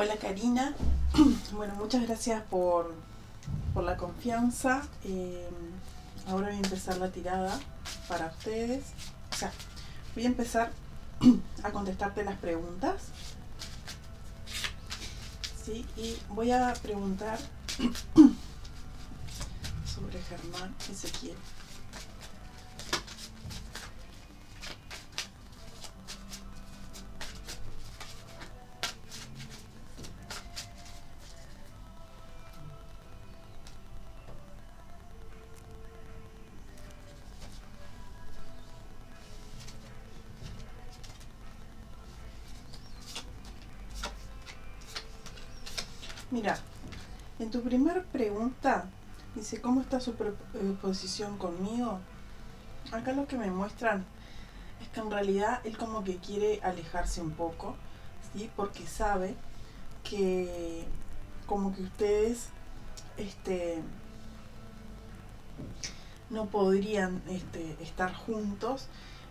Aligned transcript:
Hola 0.00 0.16
Karina, 0.16 0.76
bueno, 1.56 1.74
muchas 1.74 2.06
gracias 2.06 2.40
por, 2.44 2.94
por 3.74 3.82
la 3.82 3.96
confianza. 3.96 4.86
Eh, 5.02 5.48
ahora 6.28 6.46
voy 6.46 6.54
a 6.54 6.60
empezar 6.60 6.98
la 6.98 7.10
tirada 7.10 7.58
para 8.06 8.26
ustedes. 8.26 8.84
O 9.32 9.34
sea, 9.34 9.50
voy 10.14 10.22
a 10.22 10.28
empezar 10.28 10.70
a 11.64 11.72
contestarte 11.72 12.22
las 12.22 12.36
preguntas. 12.36 13.06
Sí, 15.64 15.84
y 15.96 16.16
voy 16.28 16.52
a 16.52 16.74
preguntar 16.80 17.40
sobre 19.84 20.22
Germán 20.22 20.76
Ezequiel. 20.88 21.34
Tu 47.58 47.64
primer 47.64 48.04
pregunta 48.04 48.84
dice, 49.34 49.60
¿cómo 49.60 49.80
está 49.80 49.98
su 49.98 50.12
eh, 50.12 50.76
posición 50.80 51.38
conmigo? 51.38 51.98
Acá 52.92 53.12
lo 53.12 53.26
que 53.26 53.36
me 53.36 53.50
muestran 53.50 54.04
es 54.80 54.86
que 54.90 55.00
en 55.00 55.10
realidad 55.10 55.60
él 55.64 55.76
como 55.76 56.04
que 56.04 56.18
quiere 56.18 56.60
alejarse 56.62 57.20
un 57.20 57.32
poco, 57.32 57.74
¿sí? 58.32 58.48
Porque 58.54 58.86
sabe 58.86 59.34
que 60.04 60.84
como 61.46 61.74
que 61.74 61.82
ustedes 61.82 62.50
este 63.16 63.82
no 66.30 66.46
podrían 66.46 67.20
este, 67.28 67.76
estar 67.82 68.14
juntos 68.14 68.86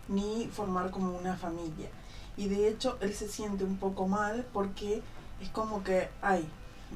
ni 0.06 0.48
formar 0.48 0.90
como 0.90 1.16
una 1.16 1.34
familia. 1.38 1.88
Y 2.36 2.48
de 2.48 2.68
hecho 2.68 2.98
él 3.00 3.14
se 3.14 3.26
siente 3.26 3.64
un 3.64 3.78
poco 3.78 4.06
mal 4.06 4.46
porque 4.52 5.02
es 5.40 5.48
como 5.48 5.82
que 5.82 6.10
hay 6.20 6.46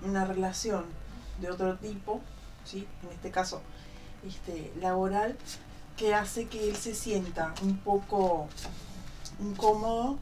una 0.05 0.27
relación 0.27 0.84
de 1.42 1.50
otro 1.50 1.76
tipo, 1.76 2.20
¿sí? 2.64 2.86
en 3.02 3.10
este 3.10 3.30
caso 3.30 3.60
este, 4.26 4.72
laboral, 4.80 5.36
que 5.96 6.14
hace 6.14 6.46
que 6.46 6.70
él 6.70 6.76
se 6.76 6.94
sienta 6.94 7.54
un 7.62 7.76
poco 7.78 8.48
incómodo 9.40 10.18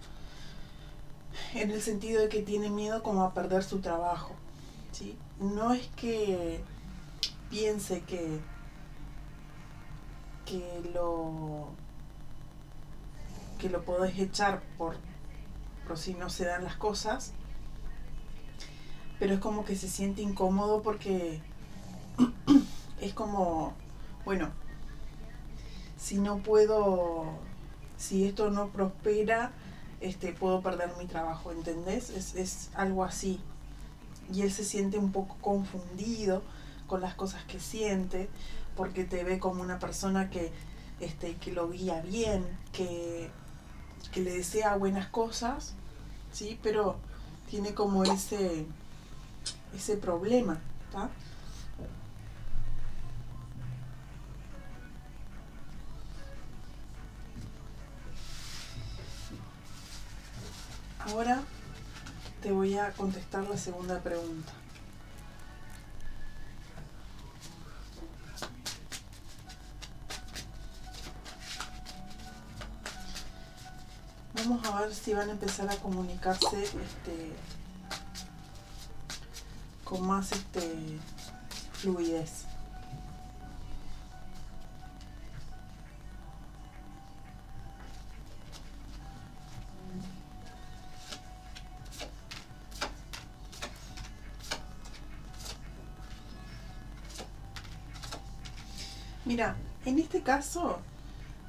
en 1.54 1.70
el 1.70 1.80
sentido 1.80 2.22
de 2.22 2.28
que 2.28 2.42
tiene 2.42 2.70
miedo 2.70 3.02
como 3.02 3.22
a 3.22 3.34
perder 3.34 3.62
su 3.62 3.80
trabajo. 3.80 4.34
¿sí? 4.92 5.16
No 5.38 5.72
es 5.72 5.86
que 5.96 6.60
piense 7.50 8.00
que, 8.02 8.40
que 10.46 10.82
lo 10.92 11.68
que 13.58 13.68
lo 13.68 13.84
podés 13.84 14.18
echar 14.18 14.62
por, 14.78 14.96
por 15.86 15.98
si 15.98 16.14
no 16.14 16.30
se 16.30 16.46
dan 16.46 16.64
las 16.64 16.76
cosas, 16.76 17.34
pero 19.20 19.34
es 19.34 19.40
como 19.40 19.66
que 19.66 19.76
se 19.76 19.88
siente 19.88 20.22
incómodo 20.22 20.82
porque 20.82 21.40
es 23.00 23.12
como, 23.12 23.74
bueno, 24.24 24.48
si 25.98 26.18
no 26.18 26.38
puedo, 26.38 27.26
si 27.98 28.24
esto 28.24 28.50
no 28.50 28.70
prospera, 28.70 29.52
este, 30.00 30.32
puedo 30.32 30.62
perder 30.62 30.90
mi 30.98 31.04
trabajo, 31.04 31.52
¿entendés? 31.52 32.08
Es, 32.08 32.34
es 32.34 32.70
algo 32.74 33.04
así. 33.04 33.38
Y 34.32 34.40
él 34.40 34.50
se 34.50 34.64
siente 34.64 34.96
un 34.96 35.12
poco 35.12 35.36
confundido 35.42 36.42
con 36.86 37.02
las 37.02 37.14
cosas 37.14 37.44
que 37.44 37.60
siente, 37.60 38.30
porque 38.74 39.04
te 39.04 39.22
ve 39.22 39.38
como 39.38 39.60
una 39.60 39.78
persona 39.78 40.30
que, 40.30 40.50
este, 40.98 41.36
que 41.36 41.52
lo 41.52 41.70
guía 41.70 42.00
bien, 42.00 42.46
que, 42.72 43.28
que 44.12 44.22
le 44.22 44.32
desea 44.32 44.76
buenas 44.76 45.08
cosas, 45.08 45.74
¿sí? 46.32 46.58
Pero 46.62 46.96
tiene 47.50 47.74
como 47.74 48.04
ese 48.04 48.64
ese 49.74 49.96
problema. 49.96 50.58
Ahora 60.98 61.42
te 62.42 62.52
voy 62.52 62.78
a 62.78 62.92
contestar 62.92 63.44
la 63.48 63.56
segunda 63.56 64.00
pregunta. 64.00 64.52
Vamos 74.34 74.66
a 74.66 74.80
ver 74.80 74.94
si 74.94 75.12
van 75.12 75.28
a 75.28 75.32
empezar 75.32 75.68
a 75.70 75.76
comunicarse 75.76 76.62
este, 76.62 77.34
con 79.90 80.06
más 80.06 80.30
este, 80.30 80.60
fluidez. 81.72 82.44
Mira, 99.24 99.56
en 99.84 99.98
este 99.98 100.22
caso 100.22 100.78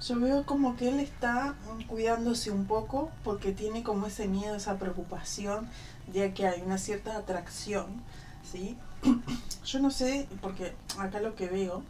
yo 0.02 0.19
veo 0.19 0.47
como 0.47 0.75
que 0.75 0.90
él 0.90 1.00
está 1.00 1.53
cuidándose 1.88 2.50
un 2.50 2.66
poco 2.66 3.12
porque 3.23 3.52
tiene 3.52 3.84
como 3.84 4.08
ese 4.08 4.28
miedo, 4.28 4.56
esa 4.56 4.79
preocupación, 4.79 5.69
ya 6.12 6.34
que 6.34 6.47
hay 6.47 6.63
una 6.63 6.79
cierta 6.79 7.16
atracción 7.18 8.02
¿sí? 8.50 8.78
Yo 9.66 9.79
no 9.79 9.91
sé, 9.91 10.28
porque 10.41 10.74
acá 10.97 11.22
lo 11.22 11.35
que 11.35 11.47
veo 11.47 11.84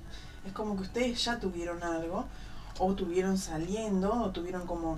es 0.45 0.53
como 0.53 0.75
que 0.75 0.83
ustedes 0.83 1.23
ya 1.23 1.39
tuvieron 1.39 1.83
algo, 1.83 2.25
o 2.79 2.93
tuvieron 2.93 3.37
saliendo, 3.37 4.11
o 4.13 4.31
tuvieron 4.31 4.65
como 4.65 4.97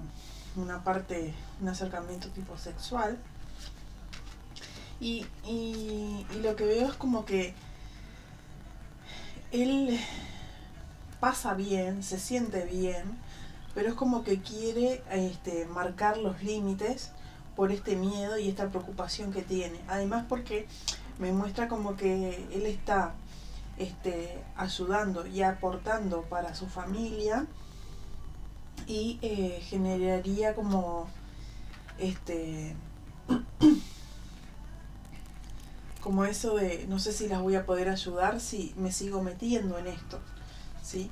una 0.55 0.83
parte, 0.83 1.33
un 1.61 1.69
acercamiento 1.69 2.29
tipo 2.29 2.57
sexual. 2.57 3.17
Y, 4.99 5.25
y, 5.45 6.25
lo 6.41 6.55
que 6.55 6.65
veo 6.65 6.87
es 6.87 6.93
como 6.93 7.25
que 7.25 7.53
él 9.51 9.99
pasa 11.19 11.53
bien, 11.53 12.03
se 12.03 12.19
siente 12.19 12.65
bien, 12.65 13.03
pero 13.75 13.89
es 13.89 13.95
como 13.95 14.23
que 14.23 14.41
quiere 14.41 15.03
este, 15.11 15.65
marcar 15.65 16.17
los 16.17 16.41
límites 16.43 17.11
por 17.55 17.71
este 17.71 17.95
miedo 17.95 18.37
y 18.37 18.49
esta 18.49 18.69
preocupación 18.69 19.31
que 19.33 19.41
tiene. 19.41 19.79
Además 19.87 20.25
porque 20.29 20.67
me 21.19 21.31
muestra 21.31 21.67
como 21.67 21.95
que 21.95 22.47
él 22.53 22.65
está 22.65 23.13
este, 23.77 24.43
ayudando 24.55 25.25
y 25.25 25.41
aportando 25.41 26.23
para 26.23 26.53
su 26.55 26.67
familia 26.67 27.47
y 28.87 29.19
eh, 29.21 29.61
generaría 29.63 30.53
como 30.55 31.07
este 31.97 32.75
como 36.01 36.25
eso 36.25 36.55
de 36.55 36.85
no 36.87 36.99
sé 36.99 37.13
si 37.13 37.27
las 37.27 37.41
voy 37.41 37.55
a 37.55 37.65
poder 37.65 37.89
ayudar 37.89 38.39
si 38.41 38.73
me 38.77 38.91
sigo 38.91 39.23
metiendo 39.23 39.77
en 39.77 39.87
esto 39.87 40.19
¿sí? 40.83 41.09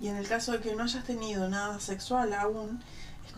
y 0.00 0.08
en 0.08 0.16
el 0.16 0.28
caso 0.28 0.52
de 0.52 0.60
que 0.60 0.74
no 0.74 0.84
hayas 0.84 1.04
tenido 1.04 1.48
nada 1.48 1.80
sexual 1.80 2.34
aún 2.34 2.80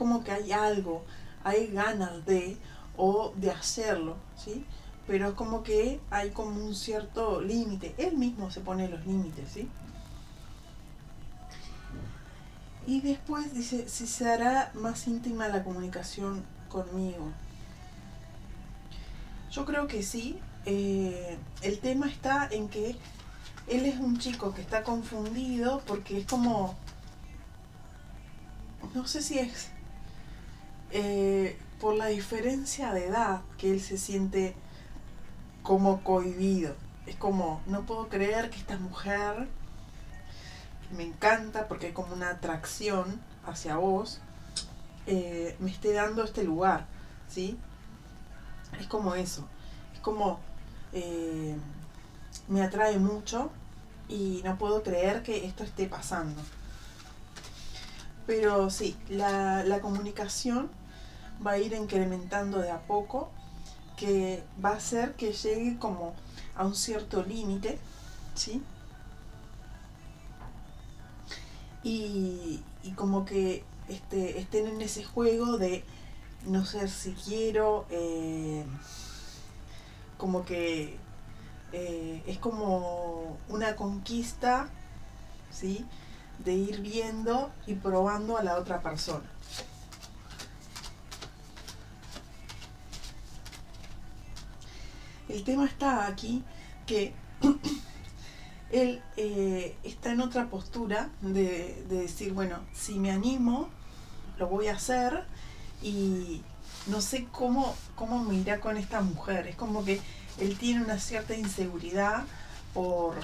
como 0.01 0.25
que 0.25 0.33
hay 0.33 0.51
algo, 0.51 1.05
hay 1.45 1.67
ganas 1.67 2.25
de 2.25 2.57
o 2.97 3.35
de 3.37 3.51
hacerlo, 3.51 4.17
¿sí? 4.35 4.65
Pero 5.07 5.29
es 5.29 5.35
como 5.35 5.63
que 5.63 6.01
hay 6.09 6.31
como 6.31 6.65
un 6.65 6.75
cierto 6.75 7.43
límite. 7.43 7.95
Él 7.99 8.17
mismo 8.17 8.51
se 8.51 8.63
pone 8.63 8.89
los 8.89 9.05
límites, 9.05 9.51
¿sí? 9.53 9.69
Y 12.87 13.03
después 13.03 13.53
dice, 13.53 13.91
si 13.91 14.07
se 14.07 14.31
hará 14.31 14.71
más 14.73 15.07
íntima 15.07 15.49
la 15.49 15.63
comunicación 15.65 16.45
conmigo. 16.71 17.31
Yo 19.51 19.67
creo 19.67 19.87
que 19.87 20.03
sí. 20.03 20.39
Eh, 20.65 21.37
el 21.61 21.79
tema 21.81 22.09
está 22.09 22.49
en 22.51 22.71
que 22.71 22.97
él 23.67 23.85
es 23.85 23.99
un 24.01 24.19
chico 24.19 24.55
que 24.55 24.63
está 24.63 24.83
confundido 24.83 25.83
porque 25.87 26.21
es 26.21 26.27
como... 26.27 26.75
No 28.95 29.07
sé 29.07 29.21
si 29.21 29.39
es 29.39 29.69
eh, 30.93 31.59
por 31.81 31.95
la 31.95 32.07
diferencia 32.07 32.93
de 32.93 33.07
edad 33.07 33.43
que 33.59 33.71
él 33.71 33.81
se 33.81 33.97
siente 33.97 34.55
como 35.63 36.03
cohibido. 36.03 36.75
Es 37.07 37.17
como, 37.17 37.61
no 37.67 37.87
puedo 37.87 38.09
creer 38.09 38.51
que 38.51 38.59
esta 38.59 38.79
mujer 38.79 39.49
me 40.97 41.05
encanta 41.05 41.69
porque 41.69 41.87
hay 41.87 41.93
como 41.93 42.15
una 42.15 42.31
atracción 42.31 43.21
hacia 43.47 43.77
vos, 43.77 44.21
eh, 45.07 45.57
me 45.61 45.71
esté 45.71 45.93
dando 45.93 46.25
este 46.25 46.45
lugar, 46.45 46.87
¿sí? 47.29 47.59
Es 48.79 48.87
como 48.87 49.15
eso, 49.15 49.47
es 49.95 50.01
como 50.01 50.41
eh, 50.93 51.57
me 52.49 52.63
atrae 52.63 52.99
mucho 52.99 53.51
y 54.09 54.41
no 54.45 54.59
puedo 54.59 54.83
creer 54.83 55.23
que 55.23 55.47
esto 55.47 55.65
esté 55.65 55.87
pasando. 55.87 56.41
Pero 58.27 58.71
sí, 58.71 58.97
la, 59.09 59.65
la 59.65 59.81
comunicación 59.81 60.71
va 61.45 61.53
a 61.53 61.59
ir 61.59 61.73
incrementando 61.73 62.59
de 62.59 62.71
a 62.71 62.81
poco, 62.81 63.31
que 63.97 64.43
va 64.65 64.71
a 64.71 64.77
hacer 64.77 65.15
que 65.15 65.33
llegue 65.33 65.79
como 65.79 66.15
a 66.55 66.65
un 66.65 66.75
cierto 66.75 67.23
límite, 67.23 67.79
¿sí? 68.35 68.63
Y, 71.83 72.63
como 72.97 73.25
que 73.25 73.63
este, 73.89 74.39
estén 74.39 74.67
en 74.67 74.81
ese 74.83 75.05
juego 75.05 75.59
de 75.59 75.85
no 76.47 76.65
sé 76.65 76.89
si 76.89 77.13
quiero, 77.13 77.87
eh, 77.91 78.65
como 80.17 80.45
que 80.45 80.97
eh, 81.73 82.23
es 82.27 82.39
como 82.39 83.37
una 83.49 83.77
conquista, 83.77 84.69
¿sí? 85.51 85.87
De 86.45 86.55
ir 86.55 86.81
viendo 86.81 87.51
y 87.67 87.75
probando 87.75 88.39
a 88.39 88.43
la 88.43 88.57
otra 88.57 88.81
persona. 88.81 89.27
El 95.31 95.45
tema 95.45 95.65
está 95.65 96.07
aquí 96.07 96.43
que 96.87 97.13
él 98.73 99.01
eh, 99.17 99.77
está 99.85 100.13
en 100.13 100.21
otra 100.21 100.49
postura 100.49 101.11
de, 101.21 101.85
decir, 101.89 102.33
bueno, 102.33 102.59
si 102.75 102.99
me 102.99 103.13
animo, 103.13 103.69
lo 104.39 104.49
voy 104.49 104.67
a 104.67 104.75
hacer 104.75 105.25
y 105.83 106.43
no 106.87 107.01
sé 107.01 107.29
cómo, 107.31 107.75
cómo 107.95 108.25
me 108.25 108.35
irá 108.35 108.61
con 108.61 108.77
esta 108.77 109.01
mujer. 109.03 109.47
Es 109.47 109.57
como 109.57 109.85
que 109.85 110.01
él 110.39 110.59
tiene 110.59 110.83
una 110.83 110.99
cierta 110.99 111.35
inseguridad 111.35 112.25
por, 112.75 113.15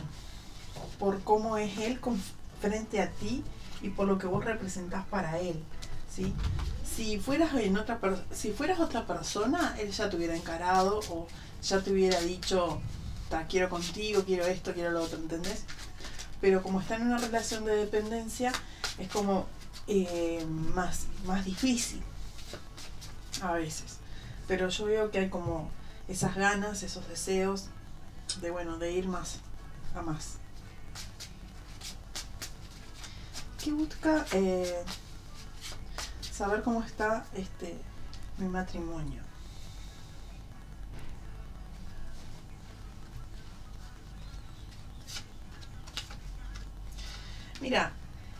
por 0.99 1.23
cómo 1.23 1.57
es 1.57 1.77
él 1.79 1.99
frente 2.61 3.03
a 3.03 3.11
ti 3.11 3.43
y 3.83 3.89
por 3.89 4.07
lo 4.07 4.19
que 4.19 4.27
vos 4.27 4.45
representás 4.45 5.05
para 5.07 5.41
él. 5.41 5.61
¿sí? 6.15 6.33
Si, 6.85 7.19
fueras 7.19 7.53
en 7.55 7.77
otra 7.77 7.99
si 8.31 8.53
fueras 8.53 8.81
otra 8.81 9.07
persona, 9.07 9.77
él 9.79 9.91
ya 9.91 10.09
te 10.09 10.17
hubiera 10.17 10.37
encarado 10.37 11.01
ya 11.67 11.81
te 11.81 11.91
hubiera 11.91 12.21
dicho, 12.21 12.81
quiero 13.49 13.69
contigo, 13.69 14.23
quiero 14.25 14.47
esto, 14.47 14.73
quiero 14.73 14.91
lo 14.91 15.03
otro, 15.03 15.19
¿entendés? 15.19 15.65
Pero 16.41 16.63
como 16.63 16.81
está 16.81 16.97
en 16.97 17.03
una 17.03 17.19
relación 17.19 17.65
de 17.65 17.75
dependencia, 17.75 18.53
es 18.99 19.09
como 19.09 19.47
eh, 19.87 20.45
más, 20.75 21.07
más 21.27 21.45
difícil 21.45 22.03
a 23.43 23.53
veces. 23.53 23.99
Pero 24.47 24.69
yo 24.69 24.85
veo 24.85 25.11
que 25.11 25.19
hay 25.19 25.29
como 25.29 25.71
esas 26.09 26.37
ganas, 26.37 26.83
esos 26.83 27.09
deseos 27.09 27.67
de 28.41 28.51
bueno, 28.51 28.79
de 28.79 28.93
ir 28.93 29.09
más 29.09 29.39
a 29.95 30.03
más. 30.03 30.37
¿Qué 33.63 33.73
busca 33.73 34.25
eh, 34.33 34.85
saber 36.21 36.63
cómo 36.63 36.83
está 36.85 37.27
este 37.35 37.77
mi 38.39 38.47
matrimonio? 38.47 39.26
Mira, 47.67 47.91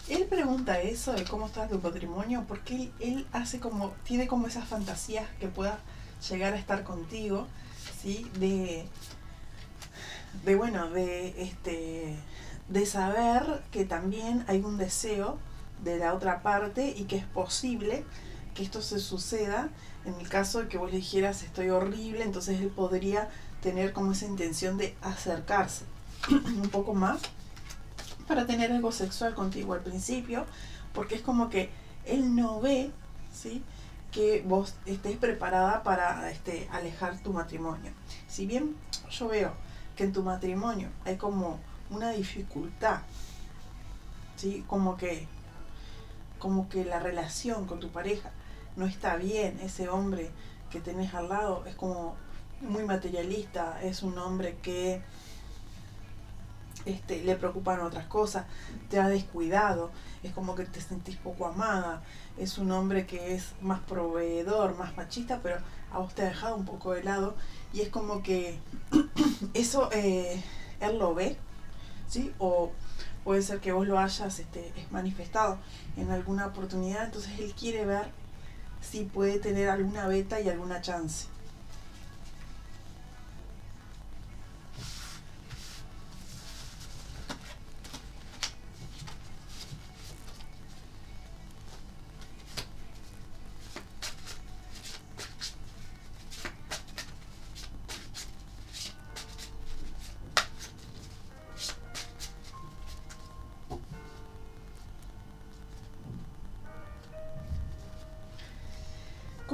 él 0.09 0.25
pregunta 0.27 0.81
eso 0.81 1.13
de 1.13 1.25
cómo 1.25 1.47
está 1.47 1.67
tu 1.67 1.81
patrimonio 1.81 2.45
porque 2.47 2.93
él, 3.01 3.27
hace 3.33 3.59
como, 3.59 3.91
tiene 4.05 4.29
como 4.29 4.47
esas 4.47 4.69
fantasías 4.69 5.27
que 5.41 5.49
pueda 5.49 5.81
llegar 6.31 6.53
a 6.53 6.57
estar 6.57 6.85
contigo, 6.85 7.49
¿sí? 8.01 8.31
De, 8.39 8.87
de 10.45 10.55
bueno, 10.55 10.91
de 10.91 11.43
este 11.43 12.15
de 12.69 12.87
saber 12.87 13.65
que 13.73 13.85
también 13.85 14.45
hay 14.47 14.61
un 14.61 14.79
deseo 14.79 15.39
de 15.83 15.99
la 15.99 16.15
otra 16.15 16.41
parte 16.41 16.95
y 16.97 17.07
que 17.07 17.17
es 17.17 17.25
posible 17.25 18.05
que 18.55 18.63
esto 18.63 18.81
se 18.81 19.01
suceda 19.01 19.71
en 20.05 20.15
el 20.21 20.29
caso 20.29 20.61
de 20.61 20.69
que 20.69 20.79
vos 20.79 20.93
le 20.93 20.99
dijeras 20.99 21.43
estoy 21.43 21.71
horrible, 21.71 22.23
entonces 22.23 22.61
él 22.61 22.69
podría 22.69 23.29
tener 23.61 23.93
como 23.93 24.13
esa 24.13 24.27
intención 24.27 24.79
de 24.79 24.95
acercarse 25.03 25.85
un 26.31 26.69
poco 26.71 26.95
más 26.95 27.19
para 28.27 28.47
tener 28.47 28.73
algo 28.73 28.93
sexual 28.93 29.35
contigo 29.35 29.75
al 29.75 29.81
principio, 29.81 30.47
porque 30.93 31.15
es 31.17 31.23
como 31.23 31.51
que 31.51 31.71
él 32.05 32.35
no 32.35 32.61
ve, 32.61 32.91
¿sí? 33.33 33.63
que 34.13 34.43
vos 34.47 34.75
estés 34.87 35.17
preparada 35.19 35.83
para 35.83 36.31
este, 36.31 36.69
alejar 36.73 37.19
tu 37.19 37.33
matrimonio. 37.33 37.93
Si 38.29 38.47
bien 38.47 38.77
yo 39.11 39.29
veo 39.29 39.53
que 39.95 40.05
en 40.05 40.13
tu 40.13 40.23
matrimonio 40.23 40.89
hay 41.05 41.17
como 41.17 41.59
una 41.91 42.11
dificultad, 42.11 43.01
¿sí? 44.37 44.65
como, 44.67 44.97
que, 44.97 45.27
como 46.39 46.69
que 46.69 46.85
la 46.85 46.99
relación 46.99 47.67
con 47.67 47.81
tu 47.81 47.91
pareja 47.91 48.31
no 48.77 48.87
está 48.87 49.17
bien, 49.17 49.59
ese 49.63 49.89
hombre 49.89 50.31
que 50.71 50.81
tenés 50.81 51.15
al 51.15 51.29
lado 51.29 51.65
es 51.67 51.75
como 51.75 52.17
muy 52.61 52.85
materialista, 52.85 53.81
es 53.83 54.03
un 54.03 54.19
hombre 54.19 54.57
que 54.63 55.03
este, 56.87 57.23
le 57.23 57.35
preocupan 57.35 57.81
otras 57.81 58.07
cosas, 58.07 58.47
te 58.89 58.99
ha 58.99 59.09
descuidado, 59.09 59.91
es 60.23 60.33
como 60.33 60.55
que 60.55 60.65
te 60.65 60.81
sentís 60.81 61.17
poco 61.17 61.47
amada, 61.47 62.03
es 62.39 62.59
un 62.59 62.71
hombre 62.71 63.07
que 63.07 63.35
es 63.35 63.53
más 63.61 63.81
proveedor, 63.81 64.77
más 64.79 64.97
machista, 64.97 65.41
pero 65.43 65.59
a 65.93 65.99
vos 65.99 66.15
te 66.15 66.23
ha 66.23 66.27
dejado 66.27 66.57
un 66.57 66.65
poco 66.65 66.93
de 66.93 67.03
lado 67.03 67.35
y 67.73 67.81
es 67.81 67.89
como 67.89 68.23
que 68.23 68.59
eso 69.55 69.91
eh, 69.93 70.43
él 70.81 70.99
lo 70.99 71.15
ve, 71.15 71.37
¿sí? 72.09 72.33
O 72.39 72.73
puede 73.25 73.43
ser 73.43 73.61
que 73.61 73.73
vos 73.73 73.87
lo 73.87 73.99
hayas 73.99 74.39
este, 74.39 74.73
manifestado 74.91 75.59
en 75.97 76.11
alguna 76.11 76.47
oportunidad, 76.47 77.05
entonces 77.05 77.39
él 77.41 77.53
quiere 77.59 77.85
ver 77.85 78.07
si 78.81 79.05
puede 79.05 79.39
tener 79.39 79.69
alguna 79.69 80.07
beta 80.07 80.41
y 80.41 80.49
alguna 80.49 80.81
chance. 80.81 81.27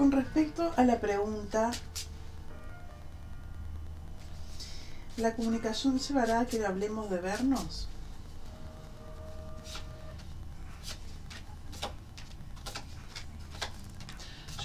Con 0.03 0.11
respecto 0.11 0.73
a 0.77 0.83
la 0.83 0.99
pregunta, 0.99 1.71
¿la 5.17 5.37
comunicación 5.37 6.01
llevará 6.01 6.41
a 6.41 6.47
que 6.47 6.67
hablemos 6.67 7.09
de 7.09 7.21
vernos? 7.21 7.87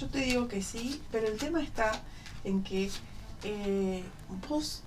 Yo 0.00 0.08
te 0.08 0.18
digo 0.18 0.48
que 0.48 0.60
sí, 0.60 1.00
pero 1.12 1.28
el 1.28 1.38
tema 1.38 1.62
está 1.62 1.92
en 2.42 2.64
que 2.64 2.90
eh, 3.44 4.02
vos 4.48 4.82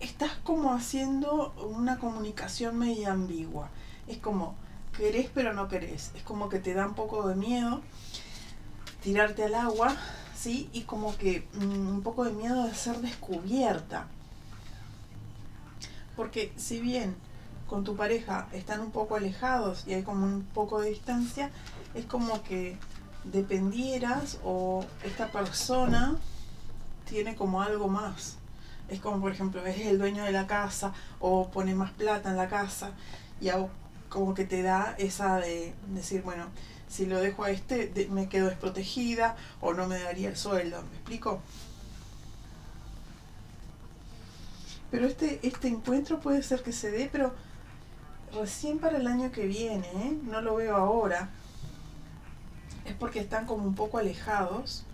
estás 0.00 0.32
como 0.42 0.74
haciendo 0.74 1.52
una 1.62 2.00
comunicación 2.00 2.76
media 2.76 3.12
ambigua. 3.12 3.70
Es 4.08 4.18
como, 4.18 4.56
querés 4.96 5.30
pero 5.32 5.52
no 5.52 5.68
querés. 5.68 6.10
Es 6.16 6.24
como 6.24 6.48
que 6.48 6.58
te 6.58 6.74
da 6.74 6.88
un 6.88 6.96
poco 6.96 7.28
de 7.28 7.36
miedo 7.36 7.82
tirarte 9.06 9.44
al 9.44 9.54
agua, 9.54 9.94
¿sí? 10.36 10.68
Y 10.72 10.82
como 10.82 11.16
que 11.16 11.46
mm, 11.54 11.88
un 11.88 12.02
poco 12.02 12.24
de 12.24 12.32
miedo 12.32 12.64
de 12.66 12.74
ser 12.74 12.96
descubierta. 12.96 14.08
Porque 16.16 16.52
si 16.56 16.80
bien 16.80 17.14
con 17.68 17.84
tu 17.84 17.94
pareja 17.94 18.48
están 18.52 18.80
un 18.80 18.90
poco 18.90 19.14
alejados 19.14 19.84
y 19.86 19.94
hay 19.94 20.02
como 20.02 20.26
un 20.26 20.42
poco 20.42 20.80
de 20.80 20.88
distancia, 20.88 21.52
es 21.94 22.04
como 22.04 22.42
que 22.42 22.78
dependieras 23.22 24.40
o 24.42 24.84
esta 25.04 25.28
persona 25.30 26.16
tiene 27.08 27.36
como 27.36 27.62
algo 27.62 27.86
más. 27.86 28.38
Es 28.88 28.98
como, 28.98 29.20
por 29.20 29.30
ejemplo, 29.30 29.64
es 29.64 29.86
el 29.86 30.00
dueño 30.00 30.24
de 30.24 30.32
la 30.32 30.48
casa 30.48 30.92
o 31.20 31.48
pone 31.48 31.76
más 31.76 31.92
plata 31.92 32.30
en 32.30 32.36
la 32.36 32.48
casa 32.48 32.90
y 33.40 33.50
como 34.08 34.34
que 34.34 34.46
te 34.46 34.62
da 34.62 34.96
esa 34.98 35.36
de 35.36 35.74
decir, 35.94 36.22
bueno, 36.22 36.46
si 36.88 37.06
lo 37.06 37.20
dejo 37.20 37.44
a 37.44 37.50
este 37.50 38.08
me 38.10 38.28
quedo 38.28 38.46
desprotegida 38.46 39.36
o 39.60 39.74
no 39.74 39.86
me 39.86 39.98
daría 39.98 40.28
el 40.28 40.36
sueldo, 40.36 40.82
¿me 40.82 40.96
explico? 40.96 41.40
Pero 44.90 45.06
este, 45.06 45.40
este 45.42 45.68
encuentro 45.68 46.20
puede 46.20 46.42
ser 46.42 46.62
que 46.62 46.72
se 46.72 46.90
dé, 46.90 47.08
pero 47.10 47.34
recién 48.32 48.78
para 48.78 48.98
el 48.98 49.06
año 49.06 49.32
que 49.32 49.46
viene, 49.46 49.86
¿eh? 49.86 50.18
no 50.24 50.40
lo 50.40 50.56
veo 50.56 50.76
ahora. 50.76 51.30
es 52.84 52.94
porque 52.94 53.20
están 53.20 53.46
como 53.46 53.64
un 53.64 53.74
poco 53.74 53.98
alejados, 53.98 54.84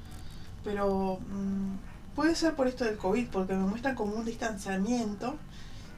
pero 0.64 1.18
mm, 1.28 1.76
puede 2.16 2.34
ser 2.34 2.54
por 2.54 2.68
esto 2.68 2.84
del 2.84 2.96
COVID, 2.96 3.28
porque 3.28 3.54
me 3.54 3.66
muestran 3.66 3.94
como 3.94 4.14
un 4.14 4.24
distanciamiento, 4.24 5.36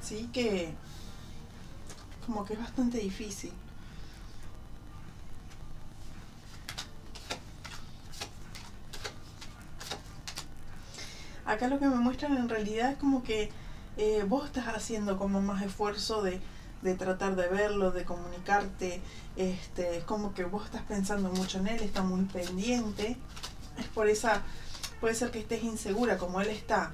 ¿sí? 0.03 0.29
Que 0.33 0.75
como 2.27 2.45
que 2.45 2.55
es 2.55 2.59
bastante 2.59 2.99
difícil. 2.99 3.53
Acá 11.55 11.69
lo 11.69 11.79
que 11.79 11.87
me 11.87 11.95
muestran 11.95 12.37
en 12.37 12.49
realidad 12.49 12.91
es 12.91 12.99
como 12.99 13.23
que 13.23 13.49
eh, 13.97 14.25
vos 14.27 14.45
estás 14.47 14.67
haciendo 14.67 15.17
como 15.19 15.41
más 15.41 15.63
esfuerzo 15.63 16.21
de, 16.21 16.41
de, 16.83 16.95
tratar 16.97 17.37
de 17.37 17.47
verlo, 17.47 17.93
de 17.93 18.05
comunicarte, 18.05 19.01
este, 19.37 19.99
es 19.99 20.03
como 20.03 20.35
que 20.35 20.43
vos 20.43 20.65
estás 20.65 20.83
pensando 20.83 21.31
mucho 21.31 21.59
en 21.59 21.69
él, 21.69 21.81
está 21.81 22.03
muy 22.03 22.25
pendiente, 22.25 23.17
es 23.79 23.87
por 23.87 24.09
esa, 24.09 24.43
puede 25.01 25.15
ser 25.15 25.31
que 25.31 25.39
estés 25.39 25.63
insegura, 25.63 26.19
como 26.19 26.41
él 26.41 26.49
está 26.49 26.91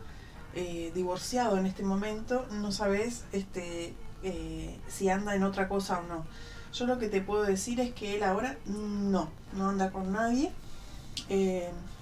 eh, 0.54 0.92
divorciado 0.94 1.56
en 1.56 1.64
este 1.64 1.82
momento, 1.82 2.46
no 2.50 2.70
sabes 2.70 3.24
este, 3.32 3.94
eh, 4.22 4.78
si 4.88 5.08
anda 5.08 5.34
en 5.34 5.42
otra 5.42 5.68
cosa 5.68 6.00
o 6.00 6.02
no. 6.02 6.26
Yo 6.74 6.84
lo 6.84 6.98
que 6.98 7.08
te 7.08 7.22
puedo 7.22 7.44
decir 7.44 7.80
es 7.80 7.94
que 7.94 8.14
él 8.16 8.24
ahora 8.24 8.58
no, 8.66 9.30
no 9.54 9.70
anda 9.70 9.90
con 9.90 10.12
nadie. 10.12 10.52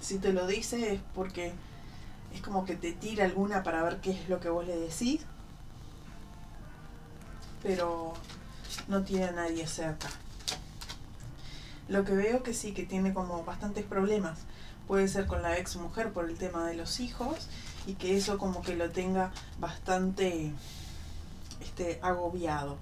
si 0.00 0.18
te 0.18 0.32
lo 0.32 0.48
dice 0.48 0.94
es 0.94 1.00
porque 1.14 1.52
es 2.35 2.40
como 2.42 2.64
que 2.64 2.76
te 2.76 2.92
tira 2.92 3.25
alguna 3.25 3.62
para 3.62 3.82
ver 3.82 4.00
qué 4.00 4.12
es 4.12 4.28
lo 4.28 4.40
que 4.40 4.49
vos 4.49 4.66
le 4.66 4.76
decís, 4.76 5.20
pero 7.62 8.14
no 8.88 9.02
tiene 9.02 9.26
a 9.26 9.32
nadie 9.32 9.66
cerca. 9.66 10.08
Lo 11.88 12.04
que 12.04 12.12
veo 12.12 12.42
que 12.42 12.52
sí, 12.52 12.73
que 12.73 12.85
tiene 12.85 13.14
como 13.14 13.44
bastantes 13.44 13.85
problemas. 13.85 14.40
Puede 14.87 15.08
ser 15.08 15.26
con 15.26 15.42
la 15.42 15.58
ex 15.58 15.76
mujer 15.76 16.12
por 16.12 16.28
el 16.28 16.38
tema 16.38 16.66
de 16.66 16.75
los 16.75 17.00
hijos 17.00 17.49
y 17.87 17.94
que 17.94 18.16
eso 18.16 18.38
como 18.38 18.62
que 18.62 18.76
lo 18.76 18.90
tenga 18.90 19.32
bastante 19.58 20.52
este, 21.61 21.99
agobiado. 22.02 22.78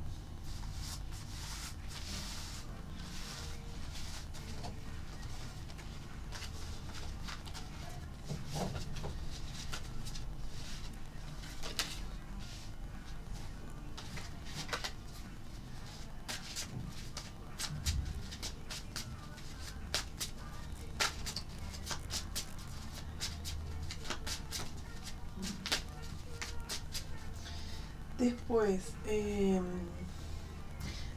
Después, 28.19 28.81
eh, 29.07 29.61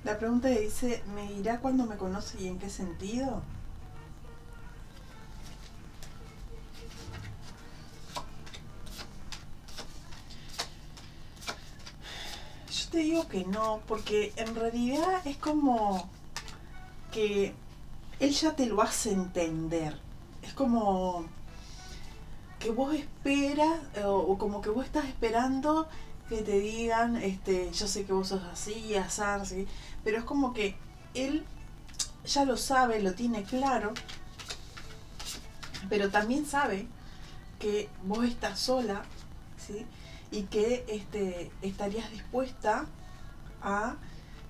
la 0.03 0.19
pregunta 0.19 0.49
¿me 1.13 1.27
dirá 1.33 1.59
cuándo 1.59 1.85
me 1.85 1.97
conoce 1.97 2.41
y 2.41 2.47
en 2.47 2.57
qué 2.57 2.69
sentido? 2.69 3.41
Yo 12.71 12.89
te 12.91 12.97
digo 12.99 13.27
que 13.27 13.45
no, 13.45 13.81
porque 13.87 14.31
en 14.37 14.55
realidad 14.55 15.21
es 15.25 15.37
como 15.37 16.09
que 17.11 17.53
él 18.19 18.31
ya 18.31 18.55
te 18.55 18.65
lo 18.65 18.81
hace 18.81 19.11
entender. 19.11 19.99
Es 20.41 20.53
como 20.53 21.25
que 22.59 22.71
vos 22.71 22.93
esperas, 22.93 23.79
o, 24.05 24.37
como 24.37 24.61
que 24.61 24.69
vos 24.69 24.85
estás 24.85 25.05
esperando 25.05 25.87
que 26.29 26.41
te 26.41 26.59
digan, 26.59 27.17
este, 27.17 27.71
yo 27.71 27.87
sé 27.87 28.05
que 28.05 28.13
vos 28.13 28.27
sos 28.27 28.43
así, 28.43 28.95
azar, 28.95 29.45
¿sí? 29.45 29.67
Pero 30.03 30.17
es 30.17 30.23
como 30.23 30.53
que 30.53 30.75
él 31.13 31.45
ya 32.25 32.45
lo 32.45 32.57
sabe, 32.57 33.01
lo 33.01 33.13
tiene 33.13 33.43
claro, 33.43 33.93
pero 35.89 36.09
también 36.09 36.45
sabe 36.45 36.87
que 37.59 37.89
vos 38.03 38.25
estás 38.25 38.59
sola, 38.59 39.03
¿sí? 39.57 39.85
Y 40.31 40.43
que 40.43 40.85
este, 40.87 41.51
estarías 41.61 42.11
dispuesta 42.11 42.85
a, 43.61 43.95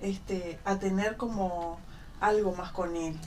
este, 0.00 0.58
a 0.64 0.78
tener 0.78 1.16
como 1.16 1.78
algo 2.20 2.54
más 2.54 2.70
con 2.72 2.96
él, 2.96 3.18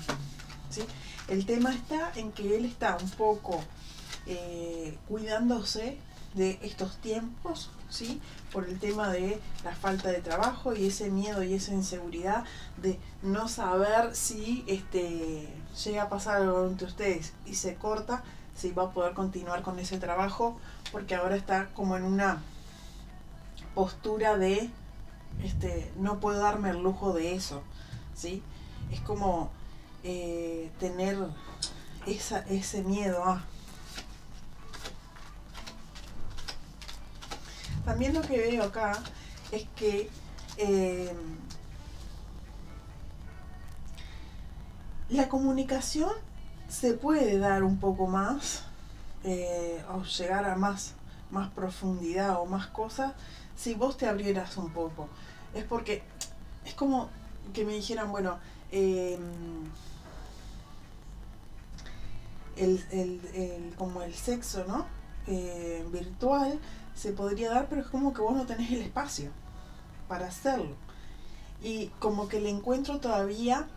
¿sí? 0.69 0.83
El 1.27 1.45
tema 1.45 1.73
está 1.73 2.11
en 2.15 2.31
que 2.31 2.57
él 2.57 2.65
está 2.65 2.97
un 3.01 3.09
poco 3.11 3.63
eh, 4.25 4.97
cuidándose 5.07 5.97
de 6.33 6.59
estos 6.61 6.97
tiempos, 6.97 7.69
¿sí? 7.89 8.21
Por 8.51 8.67
el 8.67 8.79
tema 8.79 9.09
de 9.09 9.39
la 9.63 9.75
falta 9.75 10.09
de 10.09 10.21
trabajo 10.21 10.73
y 10.75 10.87
ese 10.87 11.09
miedo 11.09 11.43
y 11.43 11.53
esa 11.53 11.73
inseguridad 11.73 12.43
de 12.77 12.99
no 13.21 13.47
saber 13.47 14.15
si 14.15 14.63
este, 14.67 15.47
llega 15.83 16.03
a 16.03 16.09
pasar 16.09 16.41
algo 16.41 16.65
entre 16.67 16.87
ustedes 16.87 17.33
y 17.45 17.55
se 17.55 17.75
corta, 17.75 18.23
si 18.55 18.71
va 18.71 18.83
a 18.83 18.91
poder 18.91 19.13
continuar 19.13 19.61
con 19.61 19.79
ese 19.79 19.97
trabajo, 19.97 20.57
porque 20.91 21.15
ahora 21.15 21.35
está 21.35 21.69
como 21.73 21.97
en 21.97 22.03
una 22.03 22.41
postura 23.75 24.37
de 24.37 24.69
este, 25.43 25.91
no 25.97 26.19
puedo 26.19 26.39
darme 26.39 26.69
el 26.69 26.81
lujo 26.81 27.13
de 27.13 27.33
eso, 27.33 27.63
¿sí? 28.15 28.43
Es 28.91 29.01
como 29.01 29.49
eh, 30.03 30.71
tener 30.79 31.17
esa, 32.05 32.39
ese 32.41 32.83
miedo 32.83 33.23
a 33.23 33.43
También 37.85 38.13
lo 38.13 38.21
que 38.21 38.37
veo 38.37 38.63
acá 38.63 38.97
es 39.51 39.65
que 39.75 40.09
eh, 40.57 41.13
la 45.09 45.27
comunicación 45.27 46.11
se 46.67 46.93
puede 46.93 47.37
dar 47.37 47.63
un 47.63 47.77
poco 47.77 48.07
más 48.07 48.63
eh, 49.23 49.83
o 49.93 50.03
llegar 50.03 50.45
a 50.45 50.55
más, 50.55 50.93
más 51.29 51.49
profundidad 51.51 52.39
o 52.39 52.45
más 52.45 52.67
cosas 52.67 53.13
si 53.55 53.73
vos 53.73 53.97
te 53.97 54.07
abrieras 54.07 54.57
un 54.57 54.71
poco. 54.71 55.09
Es 55.53 55.65
porque 55.65 56.03
es 56.65 56.73
como 56.73 57.09
que 57.53 57.65
me 57.65 57.73
dijeran, 57.73 58.11
bueno, 58.11 58.39
em, 58.71 59.19
el, 62.55 63.73
como 63.77 64.01
el 64.01 64.13
sexo, 64.13 64.63
¿no? 64.67 64.85
Eh, 65.27 65.85
virtual 65.91 66.59
se 66.95 67.12
podría 67.12 67.50
dar, 67.50 67.67
pero 67.69 67.81
es 67.81 67.88
como 67.88 68.13
que 68.13 68.21
vos 68.21 68.35
no 68.35 68.45
tenés 68.45 68.71
el 68.71 68.81
espacio 68.81 69.31
para 70.07 70.27
hacerlo. 70.27 70.75
Y 71.62 71.88
como 72.00 72.27
que 72.27 72.39
le 72.39 72.50
encuentro 72.50 73.00
todavía 73.00 73.67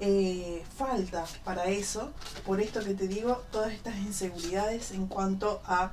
eh, 0.00 0.64
falta 0.76 1.24
para 1.44 1.66
eso, 1.66 2.10
por 2.44 2.60
esto 2.60 2.82
que 2.82 2.94
te 2.94 3.06
digo, 3.06 3.42
todas 3.50 3.72
estas 3.72 3.96
inseguridades 3.98 4.90
en 4.92 5.06
cuanto 5.06 5.62
a 5.64 5.92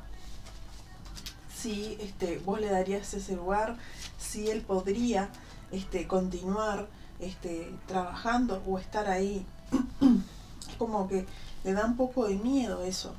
si 1.55 1.97
este, 1.99 2.39
vos 2.39 2.59
le 2.59 2.69
darías 2.69 3.13
ese 3.13 3.35
lugar, 3.35 3.77
si 4.17 4.49
él 4.49 4.61
podría 4.61 5.29
este, 5.71 6.07
continuar 6.07 6.87
este, 7.19 7.71
trabajando 7.85 8.63
o 8.65 8.79
estar 8.79 9.09
ahí. 9.09 9.45
es 10.69 10.75
como 10.77 11.07
que 11.07 11.25
le 11.63 11.73
da 11.73 11.85
un 11.85 11.97
poco 11.97 12.27
de 12.27 12.35
miedo 12.35 12.83
eso, 12.83 13.13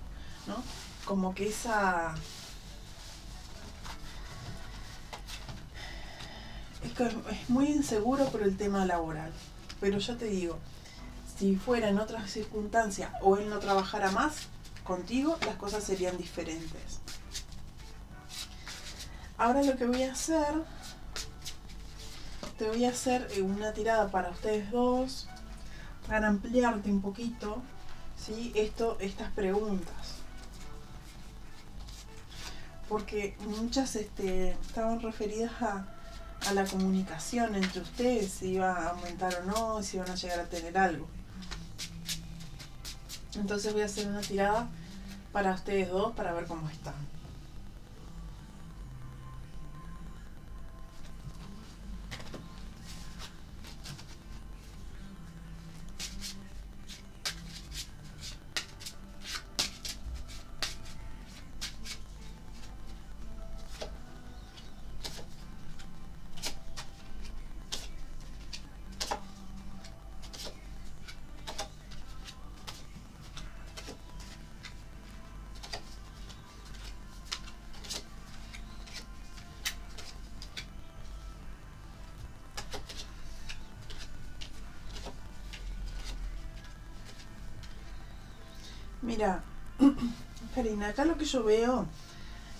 ¿no? 0.46 0.56
Como 1.04 1.34
que 1.34 1.48
esa 1.48 2.14
es, 6.82 7.48
muy 7.48 7.66
inseguro 7.66 8.26
por 8.26 8.42
el 8.42 8.56
tema 8.56 8.86
laboral. 8.86 9.32
Pero 9.80 9.98
yo 9.98 10.16
te 10.16 10.26
digo, 10.26 10.58
si 11.38 11.56
fuera 11.56 11.88
en 11.88 11.98
otras 11.98 12.30
circunstancias 12.30 13.10
o 13.22 13.36
él 13.36 13.48
no 13.48 13.58
trabajara 13.58 14.10
más 14.10 14.48
contigo, 14.84 15.38
las 15.46 15.56
cosas 15.56 15.84
serían 15.84 16.16
diferentes. 16.18 17.00
Ahora 19.38 19.62
lo 19.62 19.76
que 19.76 19.86
voy 19.86 20.02
a 20.02 20.12
hacer, 20.12 20.64
te 22.58 22.68
voy 22.68 22.84
a 22.84 22.90
hacer 22.90 23.26
eh, 23.34 23.40
una 23.40 23.72
tirada 23.72 24.10
para 24.10 24.30
ustedes 24.30 24.70
dos, 24.70 25.28
para 26.06 26.28
ampliarte 26.28 26.90
un 26.90 27.00
poquito, 27.00 27.62
¿sí? 28.18 28.52
Esto, 28.54 28.98
estas 29.00 29.32
preguntas. 29.32 30.16
Porque 32.88 33.36
muchas 33.46 33.96
este, 33.96 34.50
estaban 34.50 35.00
referidas 35.00 35.52
a 35.62 35.86
a 36.46 36.54
la 36.54 36.64
comunicación 36.64 37.54
entre 37.54 37.80
ustedes, 37.82 38.32
si 38.32 38.52
iba 38.52 38.72
a 38.72 38.90
aumentar 38.90 39.34
o 39.36 39.44
no, 39.44 39.82
si 39.82 39.96
iban 39.96 40.10
a 40.10 40.14
llegar 40.14 40.40
a 40.40 40.44
tener 40.44 40.76
algo. 40.78 41.08
Entonces 43.34 43.72
voy 43.72 43.82
a 43.82 43.86
hacer 43.86 44.08
una 44.08 44.20
tirada 44.20 44.68
para 45.32 45.54
ustedes 45.54 45.88
dos 45.90 46.14
para 46.14 46.32
ver 46.32 46.46
cómo 46.46 46.68
están. 46.68 46.94
Mira, 89.10 89.42
Karina, 90.54 90.86
acá 90.86 91.04
lo 91.04 91.18
que 91.18 91.24
yo 91.24 91.42
veo 91.42 91.84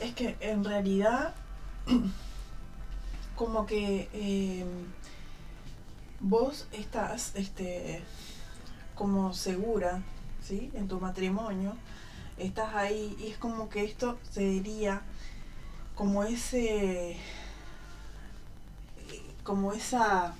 es 0.00 0.12
que 0.16 0.37
en 0.40 0.64
realidad 0.64 1.33
como 3.37 3.66
que 3.66 4.09
eh, 4.12 4.64
vos 6.19 6.66
estás 6.73 7.30
este, 7.37 8.02
como 8.97 9.33
segura 9.33 10.02
¿sí? 10.42 10.73
en 10.75 10.88
tu 10.88 10.99
matrimonio, 10.99 11.76
estás 12.37 12.75
ahí 12.75 13.16
y 13.21 13.28
es 13.28 13.38
como 13.38 13.69
que 13.69 13.85
esto 13.85 14.19
se 14.28 14.40
diría 14.40 15.02
como 15.95 16.25
ese 16.25 17.16
como 19.45 19.73
esa 19.73 20.35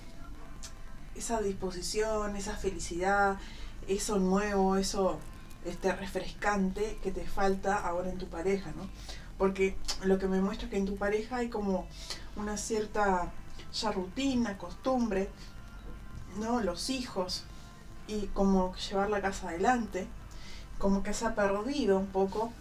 esa 1.15 1.41
disposición, 1.41 2.35
esa 2.35 2.57
felicidad, 2.57 3.39
eso 3.87 4.19
nuevo, 4.19 4.77
eso 4.77 5.21
este 5.65 5.95
refrescante 5.95 6.99
que 7.03 7.11
te 7.11 7.27
falta 7.27 7.77
ahora 7.77 8.11
en 8.11 8.19
tu 8.19 8.29
pareja, 8.29 8.73
¿no? 8.77 8.89
Porque 9.39 9.77
lo 10.05 10.19
que 10.19 10.29
me 10.29 10.41
muestra 10.41 10.67
es 10.67 10.71
que 10.71 10.79
en 10.79 10.87
tu 10.87 10.97
pareja 10.97 11.37
hay 11.37 11.49
como 11.49 11.87
una 12.37 12.57
cierta 12.57 13.33
ya 13.73 13.93
rutina, 13.93 14.59
costumbre, 14.59 15.31
¿no? 16.39 16.61
Los 16.61 16.91
hijos 16.91 17.45
y 18.07 18.27
como 18.29 18.75
llevar 18.77 19.11
la 19.11 19.21
casa 19.21 19.49
adelante, 19.49 20.07
como 20.79 21.03
que 21.03 21.15
se 21.15 21.27
ha 21.27 21.35
perdido 21.35 21.99
un 21.99 22.09
poco 22.09 22.53